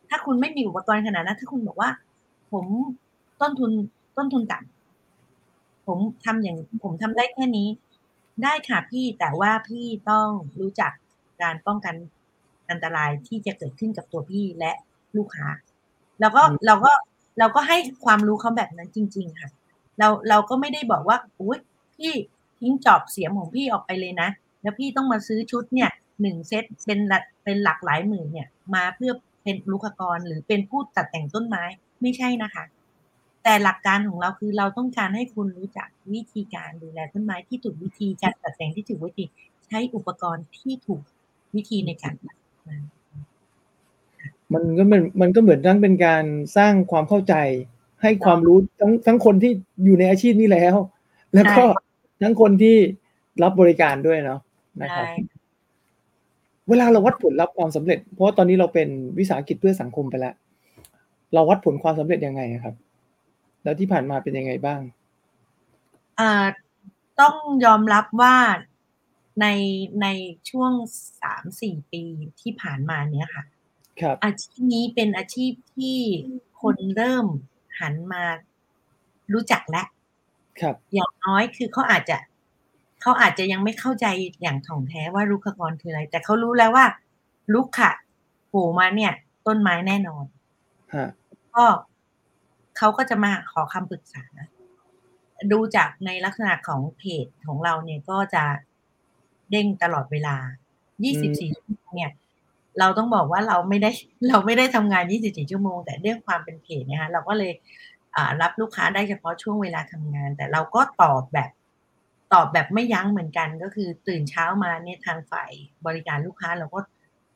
[0.10, 1.90] ถ้าคุณไม่มีอุปกรณ์ขนาดนั้นถ้าคุณบอกว่า
[2.52, 2.66] ผม
[3.42, 3.72] ต้นทุน
[4.18, 4.78] ต้นทุนต่ำ
[5.88, 7.68] ผมทำอย่างผมทำได้แค่นี้
[8.44, 10.92] ได้ค่ะพี่แต่ว่าพี่ต้องรู้จัก
[11.42, 11.96] การป้องกัน
[12.70, 14.72] อันตรายที่จะเกิดขึ้นกับตัวพี่และ
[15.18, 15.48] ลูกค้า
[16.20, 16.92] แล้วก็อืมเราก็
[17.40, 19.50] เราก็ให้ความรู้เขาแบบนั้นจริง ๆ ค่ะ
[20.00, 21.60] เราเราก็ไม่ได้บอกว่าอุ้ย
[21.96, 22.14] พี่
[22.60, 24.30] ทิ้งจอบเสียมของพี่ออกไปเลยนะ
[24.62, 25.90] แล้วพี่ต้องมาซื้อชุดเนี่ย
[26.22, 29.12] หนึ่งเซตเป็นหลักเป็นหลักหลายหมื่นเนี่ย มาเพื่อ
[29.44, 31.64] เป็นลูกกรหรือเป็นผู้ตัดแต่งต้นไม้
[32.02, 32.64] ไม่ใช่นะคะ
[33.50, 39.26] แต่หลักการของเราคือเราต้องการให้คุณรู้จักวิธีการดูแลต้นไม้ที่ถูกวิธีการตัดแต่งที่ถูกวิธี
[39.68, 41.02] ใช้อุปกรณ์ที่ถูก
[41.56, 42.36] วิธีในการตัด
[42.70, 42.78] นะ
[44.54, 46.24] มันก็เหมือนมันก็เหมือนทั้งเป็นการ
[46.58, 47.36] สร้างความเข้าใจ
[48.02, 49.52] ให้ความรู้ทั้งทั้งคนที่
[49.86, 50.76] อยู่ในอาชีพนี้แล้ว
[51.34, 51.64] แล้วก็
[52.22, 52.76] ทั้งคนที่
[53.44, 54.40] รับบริการด้วยเนาะ
[54.82, 55.24] นะครับใช่
[56.70, 60.36] เวลาเราวัดผลลัพธ์ความสำเร็จ เพราะว่าตอนนี้เราเป็นวิสาหกิจเพื่อสังคมไปแล้ว
[61.34, 62.76] เราวัดผลความสำเร็จยังไงอะครับ
[63.68, 64.82] แล้วที่ผ่านมาเป็นยังไงบ้าง
[66.20, 66.46] อ่า
[67.22, 68.38] ต้องยอมรับว่า
[69.42, 69.48] ใน
[70.02, 70.08] ใน
[70.50, 70.72] ช่วง
[71.22, 72.04] สามสี่ปี
[72.42, 73.44] ที่ผ่านมาเนี้ยค่ะ
[74.02, 75.98] ครับอาชีพนี้เป็นอาชีพที่
[76.62, 77.26] คนเริ่ม
[77.80, 78.24] หันมา
[79.34, 79.84] รู้จักและ
[80.62, 82.18] ครับ อย่างน้อยคือเขาอาจจะ
[83.02, 84.06] เขาอาจจะยังไม่เข้าใจ
[84.42, 86.86] อย่างถ่องแท้ว่ารุกขกรคืออะไร แต่เขารู้แล้วว่า
[87.54, 87.92] ลุกค่ะ
[88.48, 89.14] โผล่มาเนี่ย
[89.48, 90.26] ต้นไม้แน่นอน
[90.94, 91.08] ฮะ
[91.56, 91.66] ก็
[92.78, 94.26] เขาก็จะมาขอคำปรึกษา
[95.52, 98.44] ดูจากในลักษณะของเพจของเราเนี่ยก็จะ
[99.52, 100.36] เด้งตลอดเวลา
[100.96, 102.12] 24 ชั่วโมงเนี่ย
[102.80, 103.92] เราต้องบอกว่าเราไม่ได้
[104.30, 107.52] เราไม่ได้ทำงาน 24 ชั่วโมง แต่เรื่องความเป็นเพจเนี่ยฮะเราก็เลย
[108.16, 111.52] อ่ารับลูกค้าได้เฉพาะช่วงเวลาทำงาน แต่เราก็ตอบแบบ
[112.34, 115.52] ตอบแบบไม่ยั้งเหมือนกันก็คือตื่นเช้ามาเนี่ยทางฝ่าย
[115.86, 116.80] บริการลูกค้าเราก็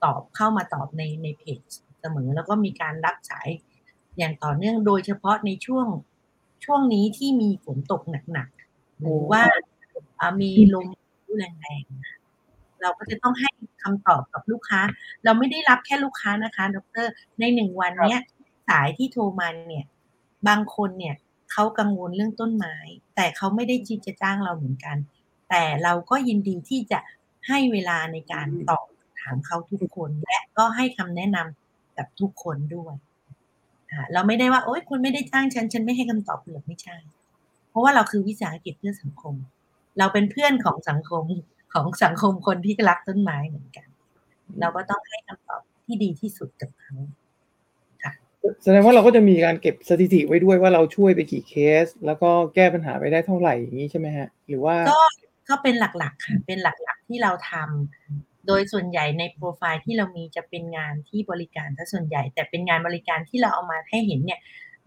[0.04, 1.60] ตอบเข้ามาตอบในในเพจ
[2.02, 3.50] เสมอ แล้วก็มีการรับสาย
[4.22, 5.88] อย่างต่อเนื่องโดยเฉพาะในช่วง
[6.66, 9.42] ช่วงนี้ที่มีฝนตกหนักๆหรือว่า
[10.20, 10.88] อ่ามีลม
[11.38, 13.50] แรงๆเราก็จะต้องให้
[13.84, 14.82] คำตอบกับลูกค้า
[15.24, 17.08] เราไม่ได้รับแค่ลูกค้านะคะดร
[17.40, 18.22] ในหนึ่งวันเนี้ย
[18.70, 19.86] สายที่โทรมาเนี่ย
[20.48, 21.16] บางคนเนี่ย
[21.52, 22.76] เขากังวลเรื่องต้นไม้
[23.16, 24.98] แต่เขาไม่ได้ที่จะจ้างเราเหมือนกัน
[25.50, 27.00] แต่เราก็ยินดีที่จะ
[27.48, 28.86] ให้เวลาในการตอบ
[29.20, 33.11] ถามเขาทุกคน และก็ให้คำแนะนำกับทุกคนด้วยอ่า
[34.14, 36.96] เราไม่ได้ว่าโอ๊ยคุณไม่ได้จ้างฉัน ฉันไม่ให้คำตอบคุณหรอกไม่ใช่
[37.70, 39.36] เพราะว่าเราคือวิสาหกิจเพื่อสังคม
[40.00, 41.26] เราเป็นเพื่อนของสังคม
[41.74, 43.88] ของสังคมคนที่รักต้นไม้เหมือนกัน
[44.60, 46.96] เราก็ต้องให้คำตอบที่ดีที่สุดกับเขา
[48.64, 55.02] แสดงว่าเราก็จะมีการเก็บสถิติไว้ด้วยว่าเราช่วยไปกี่เคส แล้วก็แก้ปัญหาไปได้เท่าไหร่อย่างนี้ใช่ไหมฮะ หรือว่าก็
[55.50, 64.40] ก็เป็นหลักๆค่ะเป็นหลักๆที่เราทำ โดยส่วนใหญ่ในโปรไฟล์ที่เรามีจะเป็นงานที่บริการถ้าส่วนใหญ่ แต่เป็นงานบริการที่เราเอามาให้เห็นเนี่ย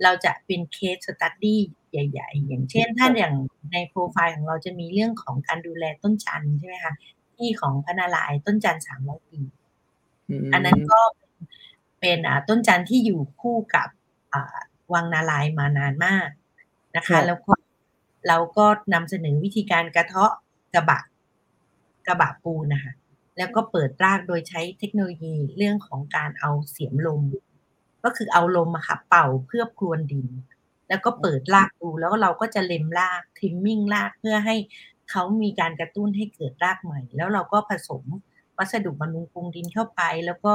[0.03, 3.35] เราจะเป็นเคสสตัดดี้ใหญ่ ๆ อย่างเช่น ถ้าอย่าง
[3.73, 6.95] ในโปรไฟล์ของเราจะมีเรื่องของการดูแลต้นจันทร์ใช่ไหมคะ
[7.37, 9.47] ที่ของพนาลายณ์ต้นจันทร์สามร้อยปีม
[10.53, 11.01] อันนั้นก็
[12.01, 13.89] เป็นอ่าต้นจันทร์ที่อยู่คู่กับ
[14.33, 14.57] อ่า
[14.93, 16.29] วังนาลายณ์มานานมาก
[16.97, 17.53] นะครัคะบแล้วก็
[18.29, 20.33] เราก็นำเสนอวิธีการกระเทาะ
[20.75, 21.01] กระบะ
[22.07, 22.93] กระบะปูนนะคะ
[23.39, 27.23] แล้วก็เปิดรากโดยใช้เทคโนโลยีเรื่องของการเอาเสียมลม
[28.05, 30.29] ก็คือเอาลมอะค่ะเป่าเพื่อพรวนดิน
[30.89, 34.57] แล้วก็เปิดรากดูแล้วเราก็จะเล็มรากทริมมิ่งรากเพื่อให้
[35.11, 38.05] เขามีการกระตุ้นให้เกิดรากใหม่ แล้วเราก็ผสม
[38.57, 40.55] วัสดุบำรุงปรุงดินเข้าไป แล้วก็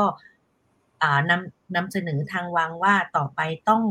[1.30, 3.40] นำนำเสนอทางวังว่าต่อไป
[3.70, 3.84] ต้อง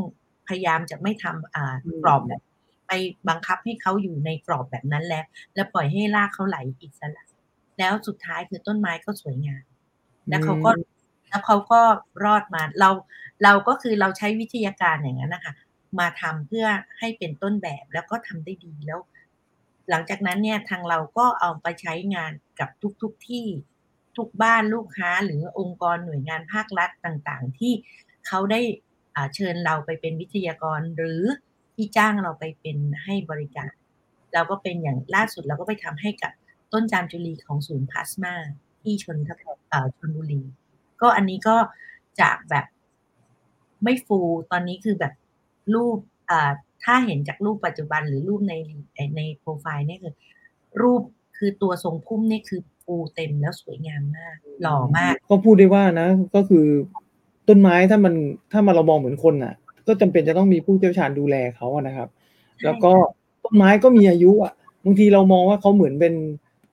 [0.49, 2.43] พยายามจะไม่ทำกรอบแบบ
[2.87, 2.93] ไป
[3.29, 5.25] บังคับให้เขาอยู่ในกรอบแบบนั้นแล้ว
[5.55, 7.25] แล้วปล่อยให้รากเขาไหลอิสระ
[7.79, 9.65] แล้วสุดท้ายคือต้นไม้ก็สวยงาม
[10.29, 11.81] แล้วเขาก็อืมแล้วเขาก็
[12.25, 12.91] รอดมาเรา
[13.45, 15.55] เราก็คือเราใช้วิทยาการอย่างนั้นนะคะ
[15.99, 16.67] มาทำเพื่อ
[16.99, 19.01] ให้เป็นต้นแบบแล้วก็ทำได้ดีแล้ว
[19.91, 22.69] หลังจากนั้นเนี่ยทางเราก็เอาไปใช้งานกับ
[23.03, 23.45] ทุกๆทที่
[24.17, 27.73] ทุกบ้านลูกค้าหรือองค์กรหน่วยงานภาครัฐต่างๆ ที่
[28.27, 28.61] เขาได้
[29.15, 31.23] อ่าเชิญเราไปเป็นวิทยากรหรือ
[31.75, 33.73] ที่จ้างเราไปเป็นให้บริการ
[34.35, 36.33] เราก็เป็นอย่างล่าสุดเราก็ไปทำให้กับ
[36.73, 38.35] ต้นจามจุลีของศูนย์พลาสมา
[38.83, 40.43] ที่ชนทบเอ่อชนบุรี
[41.01, 41.57] ก็อันนี้ก็
[42.21, 42.67] จากแบบ
[43.83, 44.19] ไม่ฟู
[44.51, 45.13] ตอนนี้คือแบบ
[45.75, 45.99] รูป
[46.31, 46.51] อ่า
[46.85, 48.55] ถ้าเห็นจากรูปปัจจุบันหรือรูปใน
[49.17, 50.15] ในโปรไฟล์เนี่ยคือ
[50.83, 51.03] รูป
[51.37, 56.67] คือตัวทรงพุ่มนี่คือฟูเต็มแล้วสวยงามมาก หล่อมาก ก็พูดได้ว่านะ ก็คือ
[57.49, 58.15] ต้นไม้ถ้ามัน
[58.53, 59.55] ถ้ามาเรามองเหมือนคนอะ
[59.87, 62.09] ก็จำเป็นจะต้องมีผู้เชี่ยวชาญดูแลเขาอะนะครับ
[62.65, 62.93] แล้วก็
[63.45, 64.53] ต้นไม้ก็มีอายุอะ
[64.85, 66.15] บางทีเรามองว่าเขาเหมือนเป็น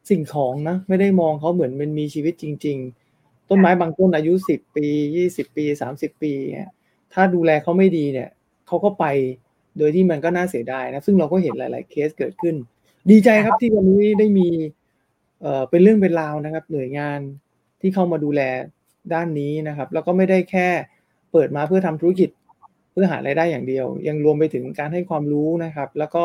[0.10, 2.78] สิ่งของนะไม่ได้มองเขาเหมือนเป็นมีชีวิตจริง
[3.14, 6.70] ๆ ต้นไม้บางต้นอายุสิบปียี่สิบปีสามสิบปีเนี่ย
[7.14, 8.30] ถ้าดูแลเขาไม่ดีเนี่ย
[8.68, 9.06] เขาก็ไป
[9.78, 12.56] โดยที่มันก็น่าเสียดายนะ ซึ่งเราก็เห็นหลาย ๆ เคสเกิดขึ้น
[13.12, 14.48] ดีใจครับที่วันนี้ได้มี
[15.42, 17.20] เอ่อเป็นเรื่องเป็นราวนะครับ หน่วยงาน
[17.82, 18.42] ที่เข้ามาดูแล
[19.14, 20.68] ด้านนี้นะครับ แล้วก็ไม่ได้แค่
[21.32, 22.30] เปิดมาเพื่อทำธุรกิจ
[22.92, 26.24] เพื่อหารายได้อย่างเดียว ยังรวมไปถึงการให้ความรู้นะครับ แล้วก็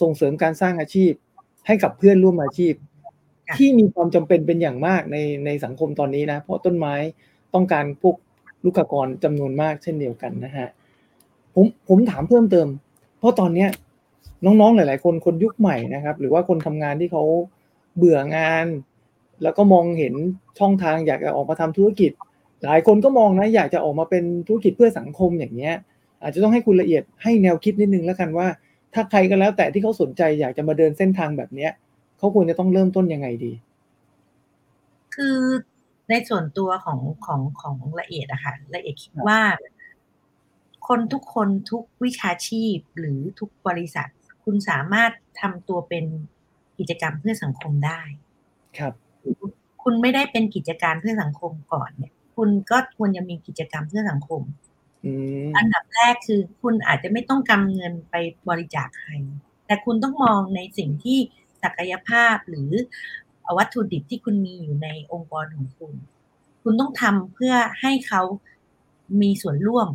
[0.00, 1.12] ส่งเสริมการสร้างอาชีพ
[1.66, 2.74] ให้กับเพื่อนร่วมอาชีพ
[3.58, 6.94] ที่มีความจำเป็นเป็นอย่างมากในในสังคมตอนนี้นะ เพราะต้นไม้
[7.54, 8.16] ต้องการพวก
[8.64, 10.68] ลูกกรจำนวนมากเช่นเดียวกันนะฮะ
[11.54, 12.68] ผมผมถามเพิ่มเติม
[13.18, 13.68] เพราะตอนเนี้ย
[14.44, 17.24] น้องๆหลาย ๆ คนคนยุคใหม่นะครับ หรือว่าคนทำงานที่เขา
[17.96, 18.66] เบื่องาน
[19.42, 20.14] แล้วก็มองเห็น
[20.58, 22.10] ช่องทางอยากจะออกมาทำธุรกิจ
[22.64, 25.74] หลายคนก็มองนะอยากจะออกมาเป็นธุรกิจเพื่อสังคมอย่างเงี้ย
[26.22, 28.46] อาจจะต้องให้คุณละเอียดให้แนวคิดนิดนึงแล้วกันว่า
[28.94, 31.70] ถ้าใครก็แล้วแต่ที่เขาสนใจอยากจะมาเดินเส้นทางแบบเนี้ย
[32.20, 33.52] เขาควรจะต้องเริ่มต้นยังไงดี
[35.14, 35.38] คือ
[36.10, 39.42] ในส่วนตัวของของของละเอียดอะค่ะละเอียดคิดครับว่า
[40.88, 44.08] คนทุกคนทุกวิชาชีพหรือทุกบริษัท
[44.44, 46.04] คุณสามารถทำตัวเป็น
[46.78, 48.02] กิจกรรมเพื่อสังคมได้
[48.78, 48.92] ครับ
[49.82, 54.42] คุณไม่ได้เป็นกิจการเพื่อสังคมก่อนเนี่ย คุณก็ควรจะมีกิจกรรมเพื่อสังคม
[55.04, 55.12] อื
[55.46, 58.14] มอันดับแรกคือ คุณอาจจะไม่ต้องกำเงินไป
[58.48, 59.12] บริจาคใคร
[59.66, 61.18] แต่คุณต้องมองในสิ่งที่
[61.62, 62.70] ศักยภาพหรือ
[63.58, 65.92] วัตถุดิบที่คุณมีอยู่ในองค์กรของคุณ
[66.62, 68.22] คุณต้องทำเพื่อให้เขา
[69.20, 69.88] มีส่วนร่วม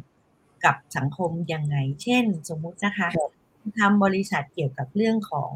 [0.65, 3.31] กับสังคมยังไง เช่น สมมุตินะคะครับ
[3.79, 5.53] ทำบริษัทเกี่ยวกับเรื่องของ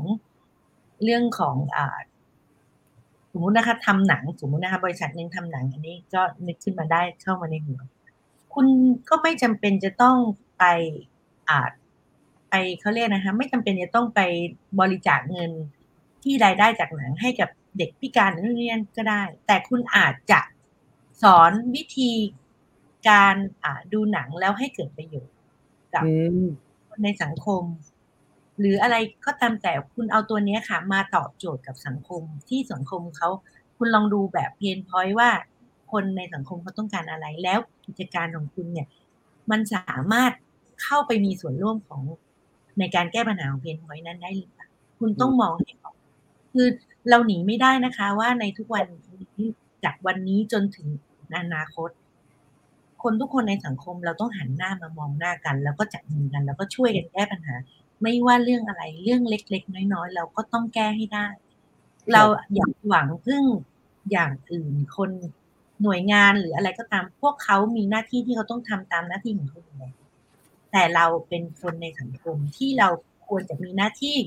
[1.04, 1.98] เรื่องของอ่า
[3.32, 7.82] สมมุตินะคะทำหนังสมมุตินะคะบริษัทหนึ่งทำหนัง อันนี้ก็นึกขึ้นมาได้เข้ามาในหัว
[8.54, 8.68] คุณ
[9.10, 10.18] ก็ไม่จำเป็นจะต้อง
[10.60, 10.64] ไป
[11.50, 11.72] อาจ
[12.50, 14.22] ไปเขาเรียกนะคะ ไม่จำเป็นจะต้องไป
[14.80, 15.52] บริจาคเงิน
[16.24, 20.40] ที่รายได้จากหนังให้กับเด็กพิการนักเรียนก็ได้ แต่คุณอาจจะ
[21.24, 22.12] สอนวิธี
[23.10, 23.36] การ
[23.94, 25.38] ดูหนังแล้วให้เกิดประโยชน์
[25.94, 26.06] กับ
[26.88, 27.64] คนในสังคม
[28.60, 33.30] หรืออะไรก็ตามแต่คุณเอาตัวนี้ค่ะ มาตอบโจทย์กับสังคมที่สังคมเขา
[33.78, 35.30] คุณลองดูแบบเพนพอยว่า
[35.92, 38.88] คนในสังคมเขาต้องการอะไร แล้วกิจการของคุณเนี่ย
[39.52, 40.32] มันสามารถ
[40.84, 42.02] เข้าไปมีส่วนร่วมของ
[42.80, 44.68] ในการแก้ปัญหาของเพนพอยนั้นได้หรือเปล่า
[45.00, 45.96] คุณต้องมองให้ออก
[46.62, 46.72] คือ
[47.10, 49.46] เราหนีไม่ได้นะคะ ว่าในทุกวันนี้
[49.84, 50.88] จากวันนี้จนถึง
[51.38, 51.90] อนาคต
[53.04, 57.56] คนทุกคนในสังคมเราต้องหันหน้ามามองหน้ากัน แล้วก็จับมือกันแล้วก็ช่วยกันแก้ปัญหา
[58.02, 61.28] ไม่ว่าเรื่องอะไรเรื่องเล็ก ๆ น้อยๆเราก็ต้องแก้ให้ได้
[62.12, 63.44] เราอย่าหวังพึ่ง
[64.12, 65.10] อย่างอื่นคน
[65.84, 69.96] หน่วยงานหรืออะไรก็ตามพวกเขามีหน้าที่ที่เขาต้องทำตามหน้าที่ของเขาอยู่แล้ว
[70.72, 72.90] แต่เราเป็นคนในสังคมที่เรา
[73.28, 74.18] ควรจะมีหน้าที่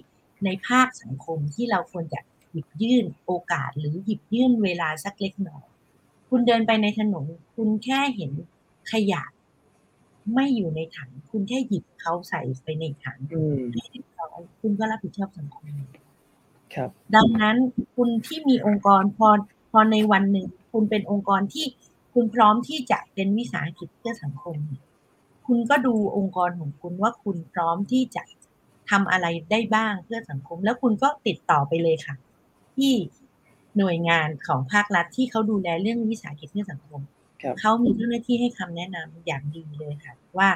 [0.44, 5.66] ในภาคสังคมที่เราควรจะหยิบยื่นโอกาสหรือหยิบยื่นเวลาสักเล็กน้อย
[6.28, 7.24] คุณเดินไปในถนน
[7.57, 8.31] คุณแค่เห็น
[8.92, 9.22] ขยะ
[10.35, 15.66] ไม่อยู่ในถัง คุณแค่หยิบเขาใส่ไปในถังอืมให้เรียบร้อยคุณก็รับผิดชอบสังคม
[16.74, 17.57] ครับ ดังนั้น
[17.96, 19.28] คุณที่มีองค์กรพอ
[19.70, 21.66] พอในวันหนึ่ง คุณเป็นองค์กรที่
[22.14, 24.57] คุณพร้อมที่จะเป็นวิสาหกิจเพื่อสังคม
[25.46, 28.22] คุณก็ดูองค์กรของคุณว่าคุณพร้อมที่จะ
[28.92, 32.14] ทำอะไรได้บ้างเพื่อสังคม แล้วคุณก็ติดต่อไปเลยค่ะ
[32.76, 32.92] ที่
[33.78, 37.00] หน่วยงานของภาครัฐที่เขาดูแลเรื่องวิสาหกิจเพื่อสังคม
[37.42, 40.48] ครับเขามีเจ้าหน้าที่ให้คำแนะนำอย่างดีเลยค่ะ ว่า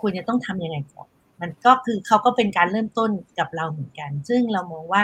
[0.00, 1.08] ควรจะต้องทำยังไงก่อน
[1.40, 5.02] มันก็คือเขาก็เป็นการเริ่มต้นกับเราเหมือนกัน ซึ่งเรามองว่า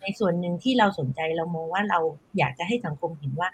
[0.00, 1.98] ในส่วนหนึ่งที่เราสนใจเรามองว่าเรา
[2.38, 3.48] อยากจะให้สังคมเห็นว่า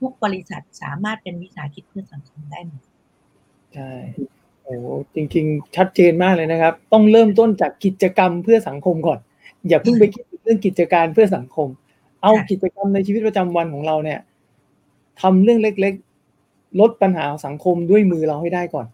[0.04, 2.82] ุกบริษัทสามารถเป็นวิสาหกิจเพื่อสังคมได้หมด
[3.74, 3.92] ใช่
[4.64, 4.74] โอ้
[5.14, 9.18] จริง ๆ ชัดเจนมากเลยนะครับ ต้องเริ่มต้นจากกิจกรรมเพื่อสังคมก่อน
[9.68, 11.68] อย่าเพิ่งไปคิดเรื่องกิจการเพื่อสังคม
[12.22, 14.20] เอากิจกรรมในชีวิตประจำวันของเราเนี่ย
[15.20, 18.86] ทำเรื่องเล็กๆ ลดปัญหาสังคมด้วยมือเราให้ได้ก่อน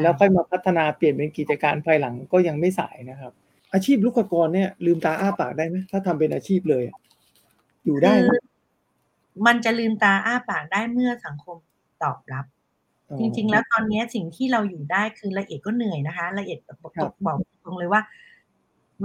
[0.00, 3.32] แล้วค่อยมาพัฒนาเปลี่ยนเป็นกิจการภายหลังก็ยังไม่สายนะครับ
[3.72, 6.84] อาชีพลูกกรเนี่ย ลืมตาอ้าปากได้ไหมถ้าทำเป็นอาชีพเลย
[7.84, 8.12] อยู่ได้
[9.46, 11.56] มันจะลืมตาอ้าปากได้เมื่อสังคม
[12.02, 12.44] ตอบรับ
[13.18, 18.02] จริง ๆ แล้วตอนนี้สิ่งที่เราอยู่ได้คือละเอียดก็เหนื่อยนะคะ ละเอียดบอกครับบอกตรงเลยว่า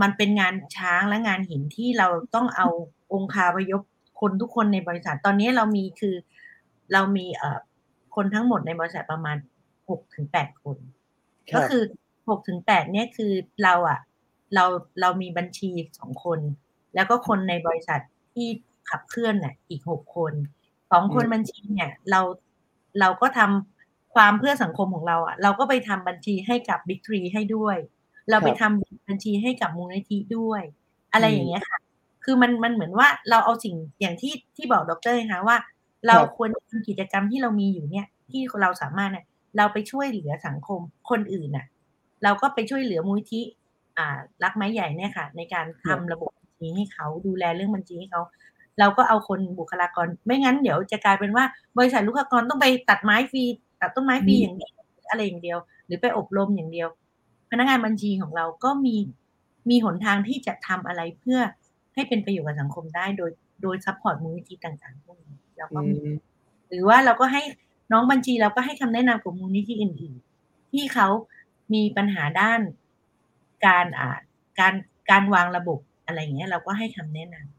[0.01, 2.67] มันเป็นงานช้างและงานหินที่เราต้องเอา
[3.13, 3.81] องคาพยพ
[4.19, 6.15] คนทุกคนในบริษัท ตอนนี้เรามีคือ
[6.93, 7.59] เรามีเอ่อ
[8.15, 9.37] คนทั้งหมดในบริษัทประมาณ
[9.89, 10.77] หกถึงแปดคน
[11.51, 11.83] คก็รับคือ
[12.29, 13.31] หกถึงแปดเนี่ยคือ
[13.63, 13.99] เราอะ
[14.55, 14.65] เรา
[15.01, 16.39] เรามีบัญชีสองคน
[16.95, 17.99] แล้วก็คนในบริษัท
[18.33, 18.47] ที่
[18.89, 20.33] ขับเคลื่อนน่ะอีกหกคน
[20.91, 22.21] สองคนอืมบัญชีเนี่ย เรา
[22.99, 23.76] เราก็ทำ
[24.17, 27.77] ความเพื่อสังคมของเราอะเราก็ไปทำบัญชีให้กับบิ๊กทรีให้ด้วย
[28.29, 30.61] เราไปทำบัญชีให้กับมูลนิธิด้วย
[31.13, 31.79] อะไรอย่างเงี้ยค่ะ
[32.23, 35.57] คือมันมันเหมือนว่าเราเอาสิ่งอย่างที่ที่บอกดรนะคะว่า
[36.07, 39.25] เราครับควรทำกิจกรรมที่เรามีอยู่เนี่ย ที่เราสามารถเนี่ย
[39.57, 41.65] เราไปช่วยเหลือสังคมคนอื่นน่ะ
[42.23, 43.41] เราก็ไปช่วยเหลือมูลนิธิ
[43.97, 48.21] อ่ารักไม้ใหญ่เนี่ยค่ะ ในการทำระบบบัญชีให้เขาดูแลเรื่องบัญชีให้เขา
[48.79, 51.45] เราก็เอาคนบุคลากร ไม่งั้นเดี๋ยวจะกลายเป็นว่า
[51.77, 53.43] บริษัทลูกค้ากรต้องไปตัดไม้ฟรี
[53.81, 54.73] ตัดต้นไม้ฟรีอืมอย่างเดียว
[55.09, 56.89] อะไรอย่างเดียว หรือไปอบรมอย่างเดียว
[57.51, 58.95] พนักงานบัญชีของเราก็มี
[59.69, 61.39] มีหนทางที่จะทำอะไรเพื่อ
[61.93, 66.07] ให้เป็นประโยชน์กับสังคมได้โดยโดย support มูลนิธิต่างๆพวกนี้เราอืก็มีม
[66.69, 67.43] หรือว่าเราก็ให้
[67.91, 71.07] น้องบัญชีเราก็ให้คำแนะนำกับมูลนิธิอื่นๆ ที่เขา
[71.73, 72.61] มีปัญหาด้าน
[73.65, 74.17] การอ่า
[74.59, 74.73] การ
[75.09, 77.56] การวางระบบอะไรอย่างเงี้ย เราก็ให้คำแนะนำ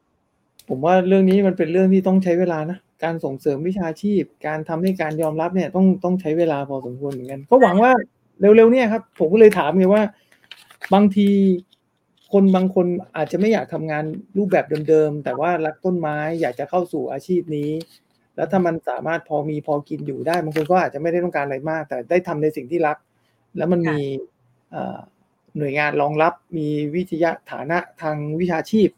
[0.68, 7.92] ผมว่าเรื่องนี้มันเป็นเรื่องที่ต้องใช้เวลานะ การส่งเสริมวิชาชีพ การทำให้การยอมรับเนี่ยต้องต้องใช้เวลาพอสมควรเหมือนกันก็หวังว่า
[8.40, 10.02] เร็วๆเนี่ยครับ ผมก็เลยถามไงว่า
[10.94, 11.28] บางที
[12.32, 14.04] คนบางคนอาจจะไม่อยากทำงาน
[14.38, 17.70] รูปแบบเดิมๆแต่ว่ารักต้นไม้อยากจะเข้าสู่อาชีพนี้
[18.36, 22.96] แล้วถ้ามันสามารถพอมีพอกินอยู่ได้บางคนก็อาจจะไม่ได้ต้องการอะไรมาก แต่ได้ทำในสิ่งที่รัก
[23.56, 23.98] แล้วมันมี
[24.70, 24.98] เอ่อ
[25.58, 28.97] หน่วยงานรองรับมีวิทยาฐานะทางวิชาชีพค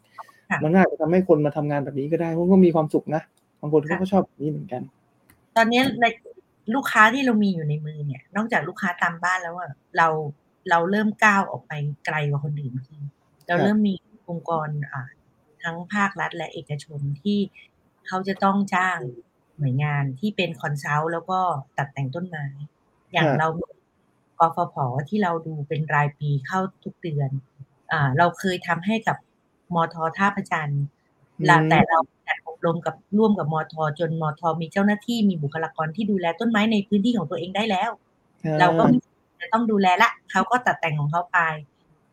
[0.63, 3.21] มันอาจจะทำให้คนมาทำงานแบบนี้ก็ได้เพราะก็มีความสุขนะ
[3.59, 4.81] บางคนเขาก็ชอบแบบนี้เหมือนกัน
[5.55, 6.05] ตอนนี้ใน
[6.75, 10.07] ลูกค้าที่เรามีอยู่ในมือเนี่ย นอกจากลูกค้าตามบ้านแล้วอะเรา
[10.69, 11.73] เราเริ่มก้าวออกไป
[12.05, 13.03] ไกลกว่าคนอื่นคือ
[13.47, 13.93] เราเริ่มมี
[14.29, 15.01] องค์กรอ่า
[15.63, 17.39] ทั้งภาครัฐและเอกชนที่
[18.07, 18.99] เขาจะต้องจ้าง
[19.57, 21.39] หน่วยงานที่เป็น consult แล้วก็
[21.77, 22.45] ตัดแต่งต้นไม้
[23.13, 23.47] อย่างครับเรา
[24.39, 24.75] กฟผ
[25.09, 27.29] ที่เราดูเป็นรายปีเข้าทุกเดือน
[27.91, 29.17] อ่า เราเคยทำให้กับ
[29.75, 30.83] มธท่าพระจันทร์
[31.39, 37.89] อืมเราแต่เราจัดอบรมกับร่วมกับมธจนมธมีเจ้าหน้าที่มีบุคลากรที่ดูแลต้นไม้ในพื้นที่ของตัวเองได้แล้ว
[38.59, 38.99] เราก็ไม่
[39.41, 41.39] จะต้องดูแลละเขาก็ตัดแต่งของเขาไป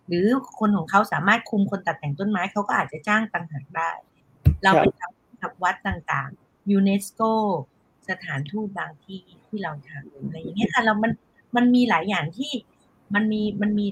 [0.09, 0.27] หรือ
[0.59, 3.90] คนของเขาสามารถคุมคนตัดแต่งต้นไม้เขาก็อาจจะจ้างต่างหากได้
[4.62, 7.23] เราไปทำกับวัดต่างๆยูเนสโก
[8.09, 11.12] สถานทูตบางที่ที่เราทำอะไรอย่างเงี้ยค่ะเรามัน
[11.57, 12.53] มันมีหลายอย่างที่
[13.14, 13.87] มันมีมันมี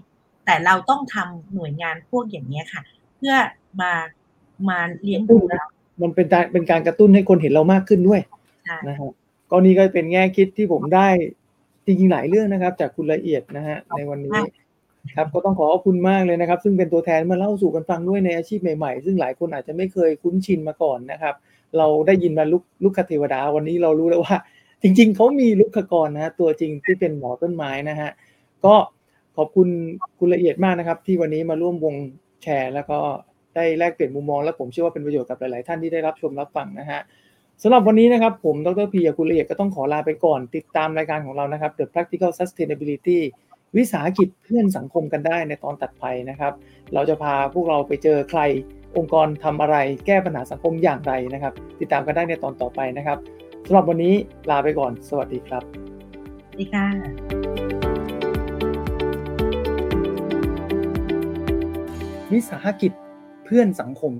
[0.47, 2.83] แต่เราต้องทำหน่วยงานพวกอย่างเนี้ยค่ะ
[3.19, 3.37] เพื่อ
[3.81, 3.93] มา
[4.69, 5.67] มาเลี้ยงดูเรา
[6.03, 8.21] มันเป็นการเป็นการกระตุ้นให้คนเห็นเรามากขึ้นด้วย
[8.65, 9.13] ใช่นะครับ
[9.51, 11.09] ก็นี่ก็เป็นแง่คิดที่ผมได้
[11.87, 14.39] จริงๆหลายเรื่องนะครับ จากคุณละเอียดนะฮะในวันนี้
[15.17, 21.35] ครับก็ต้องขอขอบคุณมากเลยนะครับ ซึ่งเป็นตัวแทนมาเล่าสู่กันฟังด้วยในอาชีพใหม่ๆ ซึ่งหลายคนอาจจะไม่เคยคุ้นชินมาก่อนนะครับ
[21.79, 24.37] เราได้ยินมาลุกลุกคเทวดาวันนี้เรารู้แล้วว่า
[24.83, 28.11] จริง ๆเขามีลุกขกรนะฮะตัวจริงที่เป็นหมอต้นไม้นะฮะ
[28.65, 28.75] ก็
[29.37, 29.69] ขอบคุณ
[30.19, 31.95] คุณละเอียดมากนะครับ ที่วันนี้มาร่วมวง
[32.47, 32.99] แชร์ แล้วก็
[33.55, 37.01] ได้แลกเปลี่ยนมุมมอง และผมเชื่อว่าเป็นประโยชน์กับหลาย ๆ ท่านที่ได้รับชมรับฟังนะฮะ
[37.63, 43.19] สำหรับวันนี้นะครับผมดรพีกับคุณละเอียดก็ต้องขอลาไปก่อน ติดตามรายการของเรานะครับ The Practical Sustainability
[43.77, 46.53] วิสาหกิจเพื่อนสังคมกันได้ในตอนตัดไปนะครับ
[46.95, 48.41] เราจะพาพวกเราไปเจอใคร
[48.97, 53.19] องค์กรทำอะไรแก้ปัญหาสังคมอย่างไรนะครับ ติดตามกันได้ในตอนต่อไปนะครับ
[53.67, 54.15] สำหรับวันนี้
[54.51, 55.63] ลาไปก่อน สวัสดีครับ
[56.47, 57.66] สวัสดีค่ะ
[62.33, 62.93] วิสาหกิจ
[63.45, 64.13] เพื่อนสังคม